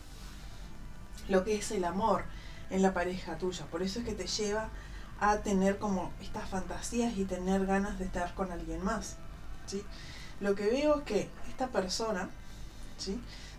lo 1.28 1.44
que 1.44 1.56
es 1.56 1.72
el 1.72 1.86
amor 1.86 2.24
en 2.70 2.82
la 2.82 2.94
pareja 2.94 3.38
tuya. 3.38 3.66
Por 3.66 3.82
eso 3.82 4.00
es 4.00 4.06
que 4.06 4.14
te 4.14 4.28
lleva 4.28 4.70
a 5.20 5.38
tener 5.40 5.80
como 5.80 6.12
estas 6.22 6.48
fantasías 6.50 7.18
y 7.18 7.26
tener 7.26 7.66
ganas 7.66 8.00
de 8.00 8.06
estar 8.06 8.34
con 8.36 8.52
alguien 8.52 8.84
más. 8.84 9.18
¿sí? 9.66 9.84
Lo 10.40 10.56
que 10.56 10.70
veo 10.70 11.00
es 11.00 11.04
que 11.04 11.30
esta 11.50 11.68
persona 11.68 12.30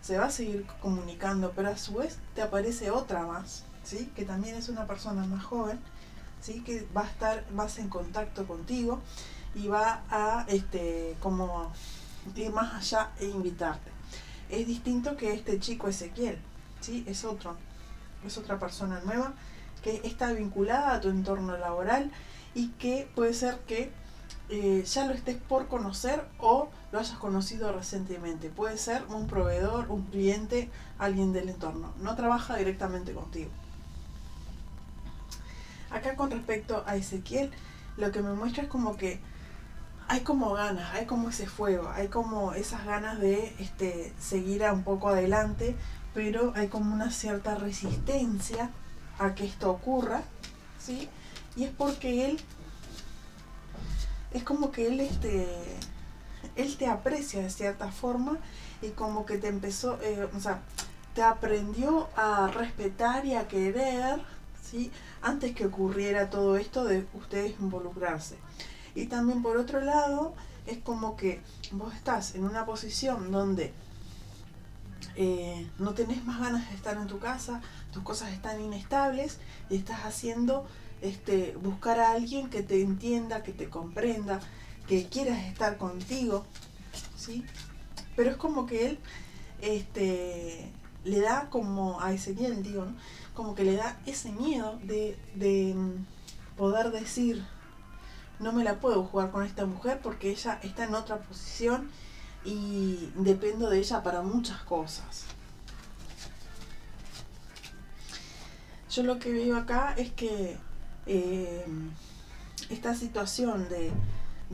se 0.02 0.18
va 0.18 0.26
a 0.26 0.30
seguir 0.30 0.66
comunicando, 0.80 1.52
pero 1.54 1.68
a 1.68 1.76
su 1.76 1.94
vez 1.94 2.18
te 2.34 2.42
aparece 2.42 2.90
otra 2.90 3.26
más, 3.26 3.64
¿sí? 3.84 4.10
que 4.14 4.24
también 4.24 4.56
es 4.56 4.68
una 4.68 4.86
persona 4.86 5.24
más 5.26 5.44
joven, 5.44 5.78
¿sí? 6.40 6.60
que 6.60 6.86
va 6.96 7.02
a 7.02 7.08
estar 7.08 7.50
más 7.52 7.78
en 7.78 7.88
contacto 7.88 8.46
contigo 8.46 9.00
y 9.54 9.68
va 9.68 10.02
a 10.10 10.44
este, 10.48 11.16
como 11.20 11.72
ir 12.34 12.52
más 12.52 12.74
allá 12.74 13.10
e 13.18 13.26
invitarte. 13.26 13.90
Es 14.48 14.66
distinto 14.66 15.16
que 15.16 15.32
este 15.32 15.58
chico 15.60 15.88
Ezequiel, 15.88 16.38
¿sí? 16.80 17.04
es 17.06 17.24
otro, 17.24 17.56
es 18.24 18.36
otra 18.38 18.58
persona 18.58 19.00
nueva 19.04 19.32
que 19.82 20.00
está 20.04 20.32
vinculada 20.32 20.94
a 20.94 21.00
tu 21.00 21.08
entorno 21.08 21.56
laboral 21.56 22.10
y 22.54 22.68
que 22.70 23.08
puede 23.14 23.32
ser 23.32 23.58
que 23.60 23.92
eh, 24.50 24.84
ya 24.84 25.06
lo 25.06 25.14
estés 25.14 25.36
por 25.36 25.68
conocer 25.68 26.24
o 26.38 26.68
lo 26.92 26.98
hayas 26.98 27.18
conocido 27.18 27.72
recientemente. 27.72 28.50
Puede 28.50 28.76
ser 28.76 29.04
un 29.08 29.26
proveedor, 29.26 29.90
un 29.90 30.02
cliente, 30.06 30.68
alguien 30.98 31.32
del 31.32 31.48
entorno. 31.48 31.92
No 32.00 32.16
trabaja 32.16 32.56
directamente 32.56 33.12
contigo. 33.12 33.50
Acá 35.90 36.16
con 36.16 36.30
respecto 36.30 36.84
a 36.86 36.96
Ezequiel, 36.96 37.50
lo 37.96 38.10
que 38.12 38.22
me 38.22 38.32
muestra 38.32 38.64
es 38.64 38.68
como 38.68 38.96
que 38.96 39.20
hay 40.08 40.20
como 40.22 40.52
ganas, 40.54 40.92
hay 40.94 41.06
como 41.06 41.28
ese 41.28 41.46
fuego, 41.46 41.88
hay 41.90 42.08
como 42.08 42.52
esas 42.52 42.84
ganas 42.84 43.20
de 43.20 43.54
este, 43.60 44.12
seguir 44.18 44.64
un 44.64 44.82
poco 44.82 45.08
adelante, 45.08 45.76
pero 46.14 46.52
hay 46.56 46.66
como 46.66 46.92
una 46.92 47.12
cierta 47.12 47.54
resistencia 47.54 48.70
a 49.20 49.36
que 49.36 49.46
esto 49.46 49.70
ocurra, 49.70 50.22
¿sí? 50.80 51.08
Y 51.54 51.62
es 51.62 51.70
porque 51.70 52.26
él, 52.26 52.40
es 54.32 54.42
como 54.44 54.70
que 54.70 54.86
él, 54.86 55.00
este, 55.00 55.46
él 56.56 56.76
te 56.76 56.86
aprecia 56.86 57.42
de 57.42 57.50
cierta 57.50 57.90
forma 57.90 58.38
y 58.82 58.90
como 58.90 59.26
que 59.26 59.38
te 59.38 59.48
empezó, 59.48 60.00
eh, 60.02 60.28
o 60.34 60.40
sea, 60.40 60.62
te 61.14 61.22
aprendió 61.22 62.08
a 62.16 62.48
respetar 62.48 63.26
y 63.26 63.34
a 63.34 63.48
querer, 63.48 64.20
¿sí? 64.62 64.90
Antes 65.22 65.54
que 65.54 65.66
ocurriera 65.66 66.30
todo 66.30 66.56
esto 66.56 66.84
de 66.84 67.06
ustedes 67.14 67.58
involucrarse. 67.60 68.36
Y 68.94 69.06
también 69.06 69.42
por 69.42 69.56
otro 69.56 69.80
lado, 69.80 70.34
es 70.66 70.78
como 70.78 71.16
que 71.16 71.40
vos 71.72 71.94
estás 71.94 72.34
en 72.34 72.44
una 72.44 72.64
posición 72.64 73.30
donde 73.32 73.72
eh, 75.16 75.68
no 75.78 75.94
tenés 75.94 76.24
más 76.24 76.40
ganas 76.40 76.68
de 76.68 76.76
estar 76.76 76.96
en 76.96 77.06
tu 77.06 77.18
casa, 77.18 77.60
tus 77.92 78.02
cosas 78.02 78.32
están 78.32 78.60
inestables 78.60 79.38
y 79.68 79.76
estás 79.76 80.00
haciendo 80.04 80.66
este, 81.02 81.56
buscar 81.62 82.00
a 82.00 82.12
alguien 82.12 82.50
que 82.50 82.62
te 82.62 82.82
entienda, 82.82 83.42
que 83.42 83.52
te 83.52 83.68
comprenda, 83.68 84.40
que 84.86 85.06
quieras 85.06 85.44
estar 85.44 85.78
contigo, 85.78 86.44
¿sí? 87.16 87.44
Pero 88.16 88.30
es 88.30 88.36
como 88.36 88.66
que 88.66 88.86
él 88.86 88.98
este, 89.60 90.70
le 91.04 91.20
da 91.20 91.48
como 91.50 92.00
a 92.00 92.12
ese 92.12 92.32
Ezequiel, 92.32 92.62
digo, 92.62 92.86
como 93.34 93.54
que 93.54 93.64
le 93.64 93.76
da 93.76 94.00
ese 94.06 94.32
miedo 94.32 94.78
de, 94.82 95.18
de 95.34 95.74
mm, 95.74 96.06
poder 96.56 96.90
decir, 96.90 97.44
no 98.38 98.52
me 98.52 98.64
la 98.64 98.80
puedo 98.80 99.04
jugar 99.04 99.30
con 99.30 99.44
esta 99.44 99.66
mujer 99.66 100.00
porque 100.02 100.30
ella 100.30 100.58
está 100.62 100.84
en 100.84 100.94
otra 100.94 101.18
posición 101.18 101.90
y 102.44 103.10
dependo 103.14 103.68
de 103.68 103.78
ella 103.78 104.02
para 104.02 104.22
muchas 104.22 104.62
cosas. 104.62 105.24
Yo 108.90 109.04
lo 109.04 109.18
que 109.18 109.30
veo 109.32 109.56
acá 109.56 109.94
es 109.96 110.10
que 110.10 110.58
eh, 111.12 111.64
esta 112.70 112.94
situación 112.94 113.68
de, 113.68 113.92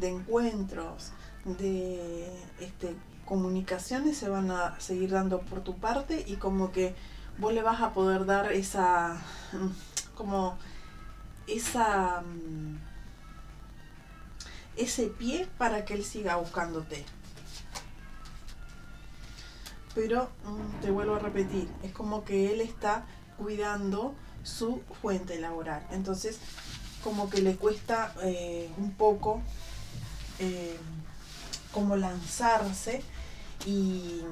encuentros, 0.08 1.12
de 1.44 2.32
este, 2.60 2.96
comunicaciones 3.26 4.16
se 4.16 4.30
van 4.30 4.50
a 4.50 4.80
seguir 4.80 5.10
dando 5.10 5.40
por 5.42 5.60
tu 5.60 5.76
parte 5.76 6.24
y 6.26 6.36
como 6.36 6.72
que 6.72 6.94
vos 7.36 7.52
le 7.52 7.62
vas 7.62 7.82
a 7.82 7.92
poder 7.92 8.24
dar 8.24 8.52
esa, 8.52 9.18
como 10.14 10.56
esa 11.46 12.22
mm, 12.22 12.78
ese 14.78 15.08
pie 15.08 15.46
para 15.58 15.84
que 15.84 15.92
él 15.92 16.04
siga 16.04 16.36
buscándote. 16.36 17.04
Pero 19.94 20.30
mm, 20.44 20.80
te 20.80 20.90
vuelvo 20.90 21.16
a 21.16 21.18
repetir, 21.18 21.68
es 21.82 21.92
como 21.92 22.24
que 22.24 22.50
él 22.54 22.62
está 22.62 23.04
cuidando 23.36 24.14
su 24.46 24.82
fuente 25.00 25.38
laboral. 25.38 25.82
Entonces, 25.90 26.38
como 27.02 27.28
que 27.28 27.42
le 27.42 27.56
cuesta 27.56 28.14
eh, 28.22 28.70
un 28.78 28.92
poco 28.92 29.42
eh, 30.38 30.78
como 31.72 31.96
lanzarse 31.96 33.02
y, 33.66 34.22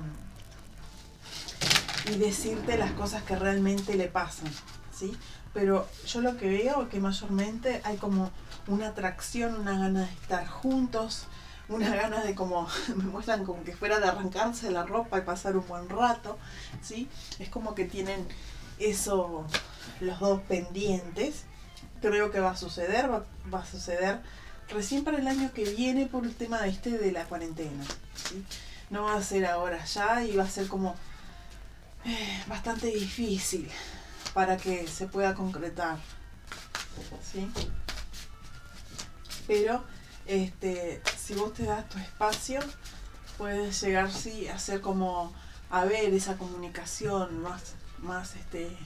y 2.11 2.14
decirte 2.18 2.79
las 2.79 2.92
cosas 2.92 3.22
que 3.24 3.37
realmente 3.37 3.94
le 3.94 4.09
pasan, 4.09 4.50
¿sí? 4.96 5.16
Pero 5.53 5.87
yo 6.07 6.20
lo 6.20 6.37
que 6.37 6.48
veo 6.48 6.83
es 6.83 6.88
que 6.88 7.00
mayormente 7.00 7.81
hay 7.85 7.96
como 7.96 8.31
una 8.66 8.88
atracción, 8.88 9.61
una 9.61 9.79
gana 9.79 10.00
de 10.00 10.12
estar 10.12 10.46
juntos, 10.46 11.27
una 11.68 11.94
gana 11.94 12.22
de 12.22 12.35
como, 12.35 12.68
me 12.96 13.05
muestran 13.05 13.44
como 13.44 13.62
que 13.64 13.74
fuera 13.74 14.00
de 14.00 14.09
arrancarse 14.09 14.70
la 14.70 14.85
ropa 14.85 15.18
y 15.18 15.22
pasar 15.22 15.57
un 15.57 15.66
buen 15.66 15.88
rato, 15.88 16.38
¿sí? 16.83 17.09
Es 17.38 17.48
como 17.48 17.74
que 17.74 17.85
tienen 17.85 18.27
eso, 18.78 19.46
los 20.00 20.20
dos 20.20 20.40
pendientes. 20.42 21.44
Creo 22.00 22.30
que 22.30 22.40
va 22.40 22.50
a 22.50 22.56
suceder, 22.56 23.10
va, 23.10 23.58
a 23.58 23.66
suceder 23.66 24.20
recién 24.68 25.04
para 25.04 25.18
el 25.18 25.26
año 25.26 25.52
que 25.52 25.64
viene 25.64 26.06
por 26.06 26.24
el 26.24 26.34
tema 26.34 26.60
de 26.60 26.68
este 26.70 26.98
de 26.98 27.12
la 27.12 27.24
cuarentena. 27.24 27.84
No 28.90 29.04
va 29.04 29.16
a 29.16 29.22
ser 29.22 29.46
ahora 29.46 29.84
ya 29.84 30.22
y 30.22 30.37
va 30.37 30.44
a 30.44 30.48
ser 30.48 30.68
como 30.68 30.94
eh, 32.04 32.42
bastante 32.46 32.88
difícil 32.88 33.70
para 34.34 34.56
que 34.56 34.87
se 34.87 35.06
pueda 35.06 35.34
concretar, 35.34 35.96
¿sí? 37.32 37.50
pero 39.46 39.84
este, 40.26 41.02
si 41.16 41.34
vos 41.34 41.52
te 41.54 41.64
das 41.64 41.88
tu 41.88 41.98
espacio, 41.98 42.60
puedes 43.37 43.80
llegar 43.82 44.10
sí 44.10 44.48
a 44.48 44.54
hacer 44.54 44.80
como 44.80 45.32
a 45.70 45.84
ver 45.84 46.12
esa 46.14 46.37
comunicación 46.37 47.42
más, 47.42 47.74
más 48.04 48.36
este, 48.36 48.76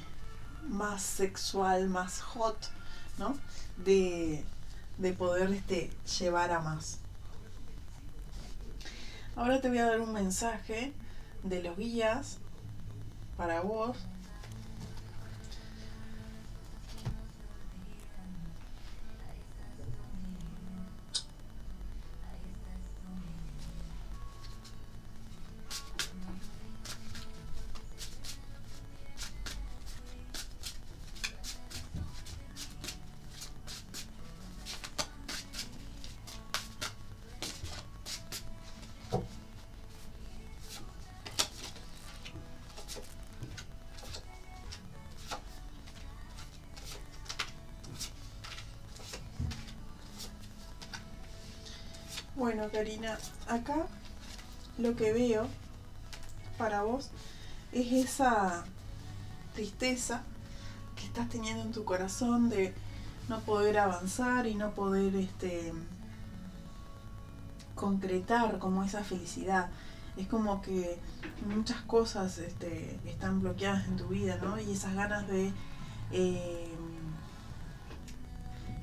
más 0.69 1.03
sexual, 1.03 1.89
más 1.89 2.21
hot, 2.21 2.57
¿no? 3.19 3.37
De, 3.77 4.45
de 4.99 5.13
poder 5.13 5.51
este, 5.53 5.91
llevar 6.19 6.53
a 6.53 6.61
más. 6.61 6.99
Ahora 9.37 9.61
te 9.61 9.69
voy 9.69 9.79
a 9.79 9.87
dar 9.87 10.01
un 10.01 10.13
mensaje 10.13 10.93
de 11.43 11.63
los 11.63 11.77
guías 11.77 12.39
para 13.37 13.61
vos 13.61 13.97
Bueno, 52.39 52.69
Karina, 52.71 53.19
acá 53.49 53.89
lo 54.79 54.95
que 54.95 55.13
veo 55.13 55.49
para 56.57 56.85
vos 56.85 57.11
es 57.73 57.93
esa 57.93 58.65
tristeza 59.57 60.23
que 60.95 61.05
estás 61.05 61.29
teniendo 61.29 61.65
en 61.65 61.73
tu 61.73 61.85
corazón 61.85 62.49
de 62.49 62.73
no 63.29 63.41
poder 63.41 63.81
avanzar 63.81 64.47
y 64.47 64.55
no 64.55 64.71
poder 64.71 65.17
este 65.17 65.73
concretar 67.75 68.61
como 68.61 68.85
esa 68.85 69.03
felicidad. 69.03 69.71
Es 70.17 70.29
como 70.29 70.63
que 70.63 70.97
muchas 71.45 71.81
cosas 71.81 72.39
este, 72.39 73.01
están 73.05 73.41
bloqueadas 73.41 73.89
en 73.89 73.97
tu 73.97 74.07
vida, 74.07 74.39
¿no? 74.41 74.61
Y 74.61 74.71
esas 74.71 74.95
ganas 74.95 75.27
de 75.27 75.53
eh, 76.13 76.69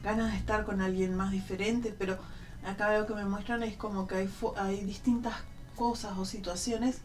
ganas 0.04 0.34
de 0.34 0.40
estar 0.40 0.66
con 0.66 0.82
alguien 0.82 1.16
más 1.16 1.32
diferente, 1.32 1.96
pero 1.98 2.18
acá 2.66 2.98
lo 2.98 3.06
que 3.06 3.14
me 3.14 3.26
muestran 3.26 3.64
es 3.64 3.78
como 3.78 4.08
que 4.08 4.16
hay, 4.16 4.30
hay 4.58 4.84
distintas 4.84 5.36
cosas 5.76 6.18
o 6.18 6.26
situaciones 6.26 7.00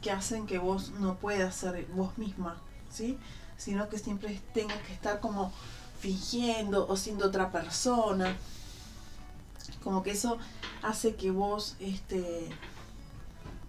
que 0.00 0.10
hacen 0.10 0.46
que 0.46 0.58
vos 0.58 0.90
no 0.98 1.16
puedas 1.16 1.54
ser 1.54 1.86
vos 1.94 2.16
misma, 2.18 2.56
¿sí? 2.90 3.18
Sino 3.56 3.88
que 3.88 3.98
siempre 3.98 4.40
tengas 4.52 4.78
que 4.82 4.92
estar 4.92 5.20
como 5.20 5.52
fingiendo 6.00 6.88
o 6.88 6.96
siendo 6.96 7.26
otra 7.26 7.52
persona. 7.52 8.36
Como 9.84 10.02
que 10.02 10.10
eso 10.10 10.38
hace 10.82 11.14
que 11.14 11.30
vos 11.30 11.76
este, 11.78 12.48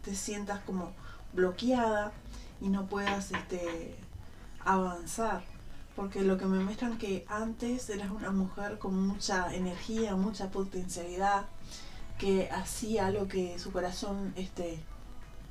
te 0.03 0.15
sientas 0.15 0.59
como 0.61 0.91
bloqueada 1.33 2.11
y 2.61 2.69
no 2.69 2.87
puedas 2.87 3.31
este, 3.31 3.95
avanzar 4.65 5.52
porque 5.95 6.21
lo 6.21 6.37
que 6.37 6.45
me 6.45 6.59
muestran 6.63 6.97
que 6.97 7.25
antes 7.27 7.89
eras 7.89 8.09
una 8.11 8.31
mujer 8.31 8.79
con 8.79 9.07
mucha 9.07 9.53
energía, 9.53 10.15
mucha 10.15 10.49
potencialidad, 10.49 11.45
que 12.17 12.49
hacía 12.51 13.11
lo 13.11 13.27
que 13.27 13.59
su 13.59 13.71
corazón 13.71 14.33
este, 14.35 14.79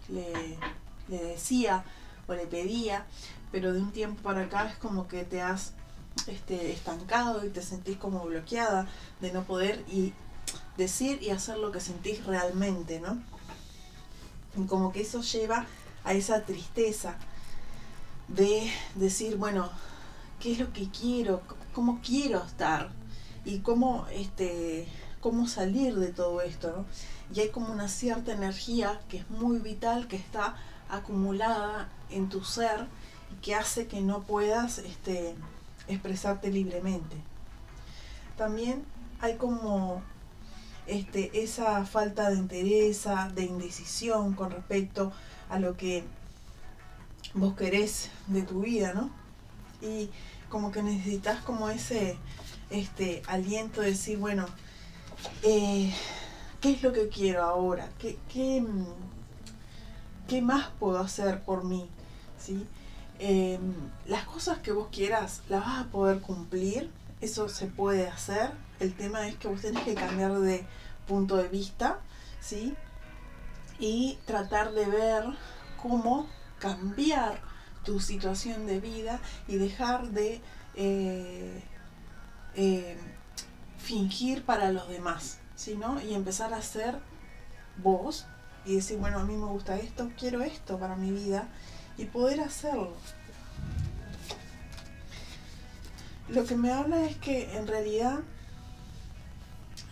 le, 0.08 0.58
decía 1.08 1.84
o 2.26 2.34
le 2.34 2.46
pedía, 2.46 3.06
pero 3.50 3.72
de 3.72 3.80
un 3.80 3.92
tiempo 3.92 4.22
para 4.22 4.42
acá 4.42 4.68
es 4.68 4.76
como 4.76 5.06
que 5.06 5.24
te 5.24 5.42
has 5.42 5.72
este, 6.26 6.72
estancado 6.72 7.44
y 7.44 7.50
te 7.50 7.62
sentís 7.62 7.96
como 7.98 8.24
bloqueada 8.24 8.88
de 9.20 9.32
no 9.32 9.44
poder 9.44 9.84
y 9.90 10.12
decir 10.76 11.22
y 11.22 11.30
hacer 11.30 11.58
lo 11.58 11.72
que 11.72 11.80
sentís 11.80 12.24
realmente, 12.24 13.00
¿no? 13.00 13.22
Y 14.56 14.66
como 14.66 14.92
que 14.92 15.02
eso 15.02 15.22
lleva 15.22 15.66
a 16.04 16.14
esa 16.14 16.44
tristeza 16.44 17.16
de 18.28 18.70
decir, 18.94 19.36
bueno, 19.36 19.70
qué 20.42 20.52
es 20.52 20.58
lo 20.58 20.72
que 20.72 20.88
quiero, 20.90 21.40
cómo 21.72 22.00
quiero 22.04 22.42
estar 22.42 22.90
y 23.44 23.60
cómo, 23.60 24.06
este, 24.12 24.88
cómo 25.20 25.46
salir 25.46 25.94
de 25.94 26.08
todo 26.08 26.42
esto. 26.42 26.76
¿no? 26.76 26.84
Y 27.32 27.40
hay 27.40 27.50
como 27.50 27.72
una 27.72 27.86
cierta 27.86 28.32
energía 28.32 29.00
que 29.08 29.18
es 29.18 29.30
muy 29.30 29.58
vital, 29.58 30.08
que 30.08 30.16
está 30.16 30.56
acumulada 30.88 31.88
en 32.10 32.28
tu 32.28 32.42
ser 32.42 32.88
y 33.32 33.40
que 33.40 33.54
hace 33.54 33.86
que 33.86 34.00
no 34.00 34.22
puedas 34.22 34.78
este, 34.78 35.36
expresarte 35.86 36.50
libremente. 36.50 37.16
También 38.36 38.84
hay 39.20 39.36
como 39.36 40.02
este, 40.88 41.40
esa 41.40 41.86
falta 41.86 42.30
de 42.30 42.36
interés, 42.36 43.06
de 43.34 43.44
indecisión 43.44 44.34
con 44.34 44.50
respecto 44.50 45.12
a 45.48 45.60
lo 45.60 45.76
que 45.76 46.02
vos 47.34 47.54
querés 47.54 48.10
de 48.26 48.42
tu 48.42 48.62
vida, 48.62 48.92
¿no? 48.92 49.10
Y 49.80 50.10
como 50.52 50.70
que 50.70 50.82
necesitas 50.82 51.40
como 51.40 51.70
ese 51.70 52.18
este 52.68 53.22
aliento 53.26 53.80
de 53.80 53.88
decir, 53.88 54.18
bueno, 54.18 54.44
eh, 55.42 55.90
¿qué 56.60 56.72
es 56.72 56.82
lo 56.82 56.92
que 56.92 57.08
quiero 57.08 57.42
ahora? 57.42 57.88
¿Qué, 57.98 58.18
qué, 58.30 58.62
qué 60.28 60.42
más 60.42 60.68
puedo 60.78 60.98
hacer 60.98 61.42
por 61.42 61.64
mí? 61.64 61.88
¿Sí? 62.38 62.66
Em, 63.18 63.72
las 64.06 64.24
cosas 64.24 64.58
que 64.58 64.72
vos 64.72 64.88
quieras, 64.92 65.40
las 65.48 65.64
vas 65.64 65.86
a 65.86 65.90
poder 65.90 66.20
cumplir, 66.20 66.90
eso 67.22 67.48
se 67.48 67.66
puede 67.66 68.08
hacer. 68.08 68.50
El 68.78 68.94
tema 68.94 69.26
es 69.28 69.36
que 69.36 69.48
vos 69.48 69.62
tenés 69.62 69.82
que 69.84 69.94
cambiar 69.94 70.38
de 70.38 70.66
punto 71.08 71.36
de 71.36 71.48
vista, 71.48 71.98
¿sí? 72.40 72.74
Y 73.78 74.18
tratar 74.26 74.72
de 74.72 74.84
ver 74.84 75.24
cómo 75.80 76.26
cambiar 76.58 77.40
tu 77.84 78.00
situación 78.00 78.66
de 78.66 78.80
vida 78.80 79.20
y 79.48 79.56
dejar 79.56 80.08
de 80.08 80.40
eh, 80.74 81.62
eh, 82.54 82.96
fingir 83.78 84.44
para 84.44 84.72
los 84.72 84.88
demás, 84.88 85.38
sino 85.56 86.00
y 86.00 86.14
empezar 86.14 86.54
a 86.54 86.62
ser 86.62 86.98
vos 87.82 88.26
y 88.64 88.76
decir, 88.76 88.98
bueno, 88.98 89.18
a 89.18 89.24
mí 89.24 89.36
me 89.36 89.46
gusta 89.46 89.76
esto, 89.76 90.10
quiero 90.18 90.42
esto 90.42 90.78
para 90.78 90.96
mi 90.96 91.10
vida 91.10 91.48
y 91.98 92.04
poder 92.04 92.40
hacerlo. 92.40 92.92
Lo 96.28 96.44
que 96.44 96.56
me 96.56 96.72
habla 96.72 97.04
es 97.04 97.16
que 97.16 97.56
en 97.56 97.66
realidad 97.66 98.20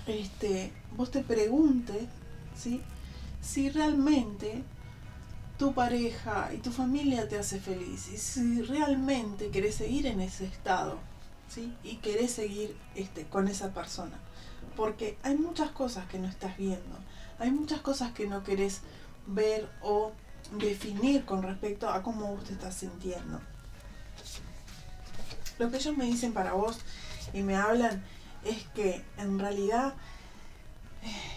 este, 0.07 0.73
vos 0.97 1.11
te 1.11 1.23
preguntes 1.23 2.05
si 3.43 3.71
realmente 3.71 4.65
tu 5.61 5.75
pareja 5.75 6.49
y 6.55 6.57
tu 6.57 6.73
familia 6.73 7.29
te 7.29 7.39
hace 7.39 7.61
feliz 7.61 8.09
y 8.09 8.17
si 8.17 8.63
realmente 8.63 9.51
querés 9.51 9.75
seguir 9.75 10.07
en 10.07 10.23
ese 10.23 10.47
estado 10.47 10.99
¿sí? 11.51 11.77
y 11.85 11.97
querés 11.97 12.31
seguir 12.31 12.75
este, 12.95 13.27
con 13.27 13.47
esa 13.47 13.75
persona. 13.75 14.19
Porque 14.75 15.19
hay 15.23 15.37
muchas 15.37 15.71
cosas 15.71 16.07
que 16.09 16.19
no 16.19 16.29
estás 16.29 16.57
viendo, 16.57 16.97
hay 17.39 17.51
muchas 17.51 17.83
cosas 17.83 18.13
que 18.13 18.27
no 18.27 18.43
querés 18.43 18.81
ver 19.27 19.69
o 19.83 20.13
definir 20.59 21.27
con 21.27 21.43
respecto 21.43 21.91
a 21.91 22.03
cómo 22.03 22.35
vos 22.35 22.45
te 22.45 22.55
estás 22.55 22.77
sintiendo. 22.77 23.39
Lo 25.59 25.71
que 25.71 25.77
ellos 25.77 25.95
me 25.95 26.07
dicen 26.07 26.33
para 26.33 26.55
vos 26.55 26.79
y 27.35 27.43
me 27.43 27.57
hablan 27.57 28.03
es 28.47 28.67
que 28.69 29.05
en 29.19 29.39
realidad 29.39 29.93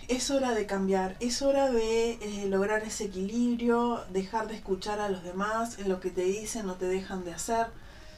es 0.08 0.32
hora 0.32 0.52
de 0.52 0.66
cambiar, 0.66 1.16
es 1.20 1.42
hora 1.42 1.72
de 1.72 2.14
eh, 2.14 2.46
lograr 2.48 2.84
ese 2.84 3.06
equilibrio, 3.06 4.04
dejar 4.12 4.48
de 4.48 4.56
escuchar 4.56 5.00
a 5.00 5.10
los 5.10 5.24
demás 5.24 5.80
en 5.80 5.90
lo 5.90 6.00
que 6.00 6.10
te 6.12 6.24
dicen 6.24 6.70
o 6.70 6.76
te 6.76 6.86
dejan 6.86 7.24
de 7.24 7.34
hacer, 7.34 7.68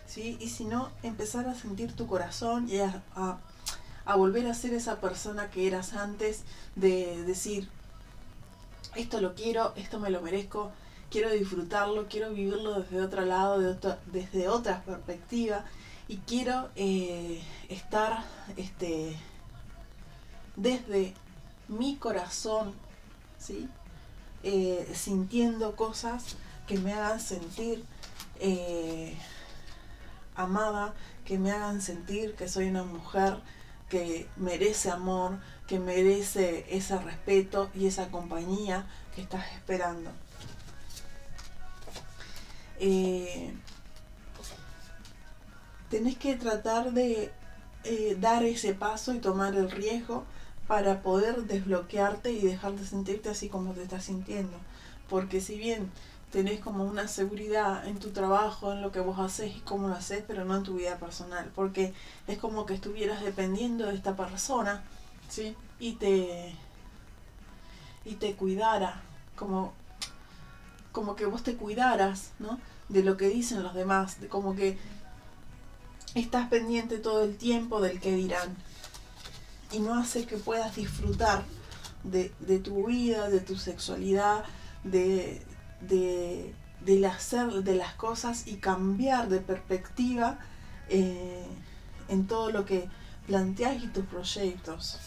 ¿sí? 0.07 0.37
Y 0.39 0.49
si 0.49 0.65
no, 0.65 0.89
empezar 1.03 1.47
a 1.47 1.55
sentir 1.55 1.93
tu 1.93 2.07
corazón 2.07 2.67
y 2.69 2.79
a, 2.79 3.37
volver 4.15 4.47
a 4.47 4.53
ser 4.53 4.73
esa 4.73 4.99
persona 4.99 5.49
que 5.49 5.67
eras 5.67 5.93
antes 5.93 6.43
de 6.75 7.23
decir, 7.23 7.69
esto 8.95 9.21
lo 9.21 9.35
quiero, 9.35 9.73
esto 9.75 9.99
me 9.99 10.09
lo 10.09 10.21
merezco, 10.21 10.71
quiero 11.11 11.31
disfrutarlo, 11.31 12.07
quiero 12.07 12.31
vivirlo 12.31 12.81
desde 12.81 13.01
otro 13.01 13.25
lado, 13.25 13.59
de 13.59 13.95
desde 14.11 14.47
otra 14.47 14.83
perspectiva 14.83 15.65
y 16.07 16.17
quiero 16.17 16.69
eh, 16.75 17.41
estar 17.69 18.23
este, 18.57 19.15
desde 20.55 21.13
mi 21.67 21.97
corazón, 21.97 22.73
¿sí? 23.39 23.69
Eh, 24.43 24.91
sintiendo 24.93 25.75
cosas 25.75 26.35
que 26.67 26.77
me 26.77 26.93
hagan 26.93 27.19
sentir 27.19 27.83
eh, 28.39 29.17
amada, 30.35 30.93
que 31.25 31.37
me 31.39 31.51
hagan 31.51 31.81
sentir 31.81 32.35
que 32.35 32.47
soy 32.47 32.69
una 32.69 32.83
mujer 32.83 33.39
que 33.89 34.27
merece 34.35 34.91
amor, 34.91 35.39
que 35.67 35.79
merece 35.79 36.65
ese 36.69 36.97
respeto 36.99 37.69
y 37.73 37.87
esa 37.87 38.09
compañía 38.09 38.85
que 39.15 39.21
estás 39.21 39.51
esperando. 39.53 40.11
Eh, 42.79 43.53
tenés 45.89 46.17
que 46.17 46.35
tratar 46.35 46.91
de 46.91 47.31
dar 48.19 48.43
ese 48.43 48.73
paso 48.73 49.13
y 49.13 49.19
tomar 49.19 49.55
el 49.55 49.69
riesgo 49.71 50.25
para 50.67 51.01
poder 51.01 51.43
desbloquearte 51.43 52.31
y 52.31 52.41
dejar 52.41 52.73
de 52.73 52.85
sentirte 52.85 53.29
así 53.29 53.49
como 53.49 53.73
te 53.73 53.83
estás 53.83 54.05
sintiendo. 54.05 54.57
Porque 55.09 55.41
si 55.41 55.57
bien 55.57 55.91
tenés 56.31 56.59
como 56.59 56.83
una 56.83 57.07
seguridad 57.07 57.87
en 57.87 57.99
tu 57.99 58.09
trabajo, 58.09 58.73
en 58.73 58.81
lo 58.81 58.91
que 58.91 58.99
vos 58.99 59.19
haces 59.19 59.55
y 59.55 59.59
cómo 59.61 59.87
lo 59.87 59.95
haces, 59.95 60.23
pero 60.27 60.43
no 60.43 60.55
en 60.55 60.63
tu 60.63 60.75
vida 60.75 60.97
personal. 60.97 61.51
Porque 61.55 61.93
es 62.27 62.37
como 62.39 62.65
que 62.65 62.73
estuvieras 62.73 63.23
dependiendo 63.23 63.85
de 63.85 63.95
esta 63.95 64.15
persona, 64.15 64.83
¿sí? 65.29 65.55
Y 65.79 65.93
te, 65.93 66.55
y 68.03 68.15
te 68.15 68.35
cuidara, 68.35 69.01
como, 69.35 69.73
como 70.91 71.15
que 71.15 71.25
vos 71.25 71.43
te 71.43 71.55
cuidaras, 71.55 72.31
¿no? 72.39 72.59
De 72.89 73.03
lo 73.03 73.17
que 73.17 73.29
dicen 73.29 73.61
los 73.63 73.75
demás, 73.75 74.19
de 74.19 74.27
como 74.27 74.55
que 74.55 74.77
estás 76.15 76.49
pendiente 76.49 76.97
todo 76.97 77.23
el 77.23 77.37
tiempo 77.37 77.81
del 77.81 77.99
que 77.99 78.15
dirán 78.15 78.55
y 79.75 79.79
no 79.79 79.99
hace 79.99 80.25
que 80.25 80.37
puedas 80.37 80.75
disfrutar 80.75 81.43
de, 82.03 82.29
tu 82.59 82.87
vida, 82.87 83.29
de 83.29 83.41
tu 83.41 83.57
sexualidad, 83.57 84.45
de, 84.83 85.41
del 86.81 87.05
hacer 87.05 87.51
de 87.63 87.75
las 87.75 87.93
cosas 87.95 88.47
y 88.47 88.55
cambiar 88.55 89.27
de 89.27 89.39
perspectiva 89.41 90.39
eh, 90.87 91.45
en 92.07 92.27
todo 92.27 92.51
lo 92.51 92.65
que 92.65 92.87
planteas 93.27 93.83
y 93.83 93.87
tus 93.87 94.05
proyectos. 94.05 94.99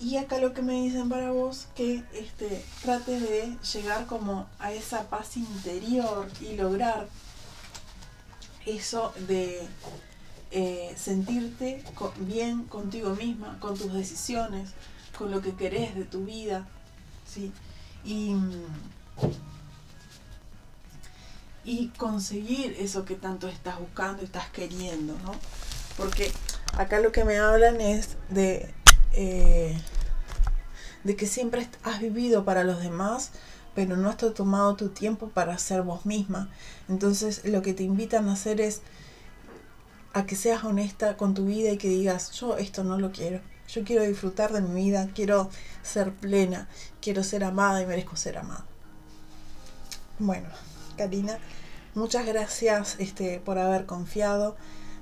Y 0.00 0.16
acá 0.16 0.38
lo 0.38 0.52
que 0.52 0.62
me 0.62 0.74
dicen 0.74 1.08
para 1.08 1.30
vos, 1.30 1.68
que 1.74 2.04
este, 2.12 2.64
trates 2.82 3.20
de 3.20 3.56
llegar 3.72 4.06
como 4.06 4.46
a 4.58 4.72
esa 4.72 5.08
paz 5.10 5.36
interior 5.36 6.28
y 6.40 6.56
lograr 6.56 7.08
eso 8.68 9.12
de 9.26 9.66
eh, 10.50 10.94
sentirte 10.96 11.82
bien 12.18 12.64
contigo 12.64 13.10
misma, 13.10 13.58
con 13.60 13.76
tus 13.76 13.92
decisiones, 13.92 14.70
con 15.16 15.30
lo 15.30 15.42
que 15.42 15.54
querés 15.54 15.94
de 15.94 16.04
tu 16.04 16.24
vida, 16.24 16.66
¿sí? 17.26 17.52
Y, 18.04 18.36
conseguir 21.98 22.76
eso 22.78 23.04
que 23.04 23.14
tanto 23.14 23.48
estás 23.48 23.78
buscando 23.78 24.22
estás 24.22 24.48
queriendo, 24.50 25.14
¿no? 25.24 25.32
Porque 25.96 26.32
acá 26.74 27.00
lo 27.00 27.12
que 27.12 27.24
me 27.24 27.38
hablan 27.38 27.80
es 27.80 28.16
de, 28.30 28.72
eh, 29.12 29.76
de 31.04 31.16
que 31.16 31.26
siempre 31.26 31.68
has 31.82 32.00
vivido 32.00 32.44
para 32.44 32.64
los 32.64 32.80
demás, 32.80 33.32
pero 33.78 33.96
no 33.96 34.08
has 34.08 34.16
tomado 34.16 34.74
tu 34.74 34.88
tiempo 34.88 35.28
para 35.28 35.56
ser 35.56 35.82
vos 35.82 36.04
misma. 36.04 36.48
Entonces 36.88 37.44
lo 37.44 37.62
que 37.62 37.74
te 37.74 37.84
invitan 37.84 38.28
a 38.28 38.32
hacer 38.32 38.60
es 38.60 38.80
a 40.12 40.26
que 40.26 40.34
seas 40.34 40.64
honesta 40.64 41.16
con 41.16 41.32
tu 41.32 41.46
vida 41.46 41.70
y 41.70 41.78
que 41.78 41.88
digas, 41.88 42.32
yo 42.32 42.56
esto 42.56 42.82
no 42.82 42.98
lo 42.98 43.12
quiero. 43.12 43.40
Yo 43.68 43.84
quiero 43.84 44.02
disfrutar 44.02 44.52
de 44.52 44.62
mi 44.62 44.82
vida, 44.82 45.08
quiero 45.14 45.48
ser 45.84 46.12
plena, 46.12 46.66
quiero 47.00 47.22
ser 47.22 47.44
amada 47.44 47.80
y 47.80 47.86
merezco 47.86 48.16
ser 48.16 48.38
amada. 48.38 48.64
Bueno, 50.18 50.48
Karina, 50.96 51.38
muchas 51.94 52.26
gracias 52.26 52.96
este, 52.98 53.38
por 53.38 53.58
haber 53.58 53.86
confiado, 53.86 54.56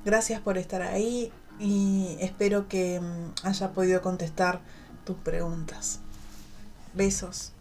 gracias 0.05 0.43
por 0.43 0.59
estar 0.59 0.83
ahí 0.83 1.33
y 1.59 2.19
espero 2.21 2.69
que 2.69 3.01
mm, 3.01 3.47
haya 3.47 3.73
podido 3.73 4.03
contestar 4.03 4.61
tus 5.07 5.17
preguntas. 5.17 6.01
Besos. 6.93 7.56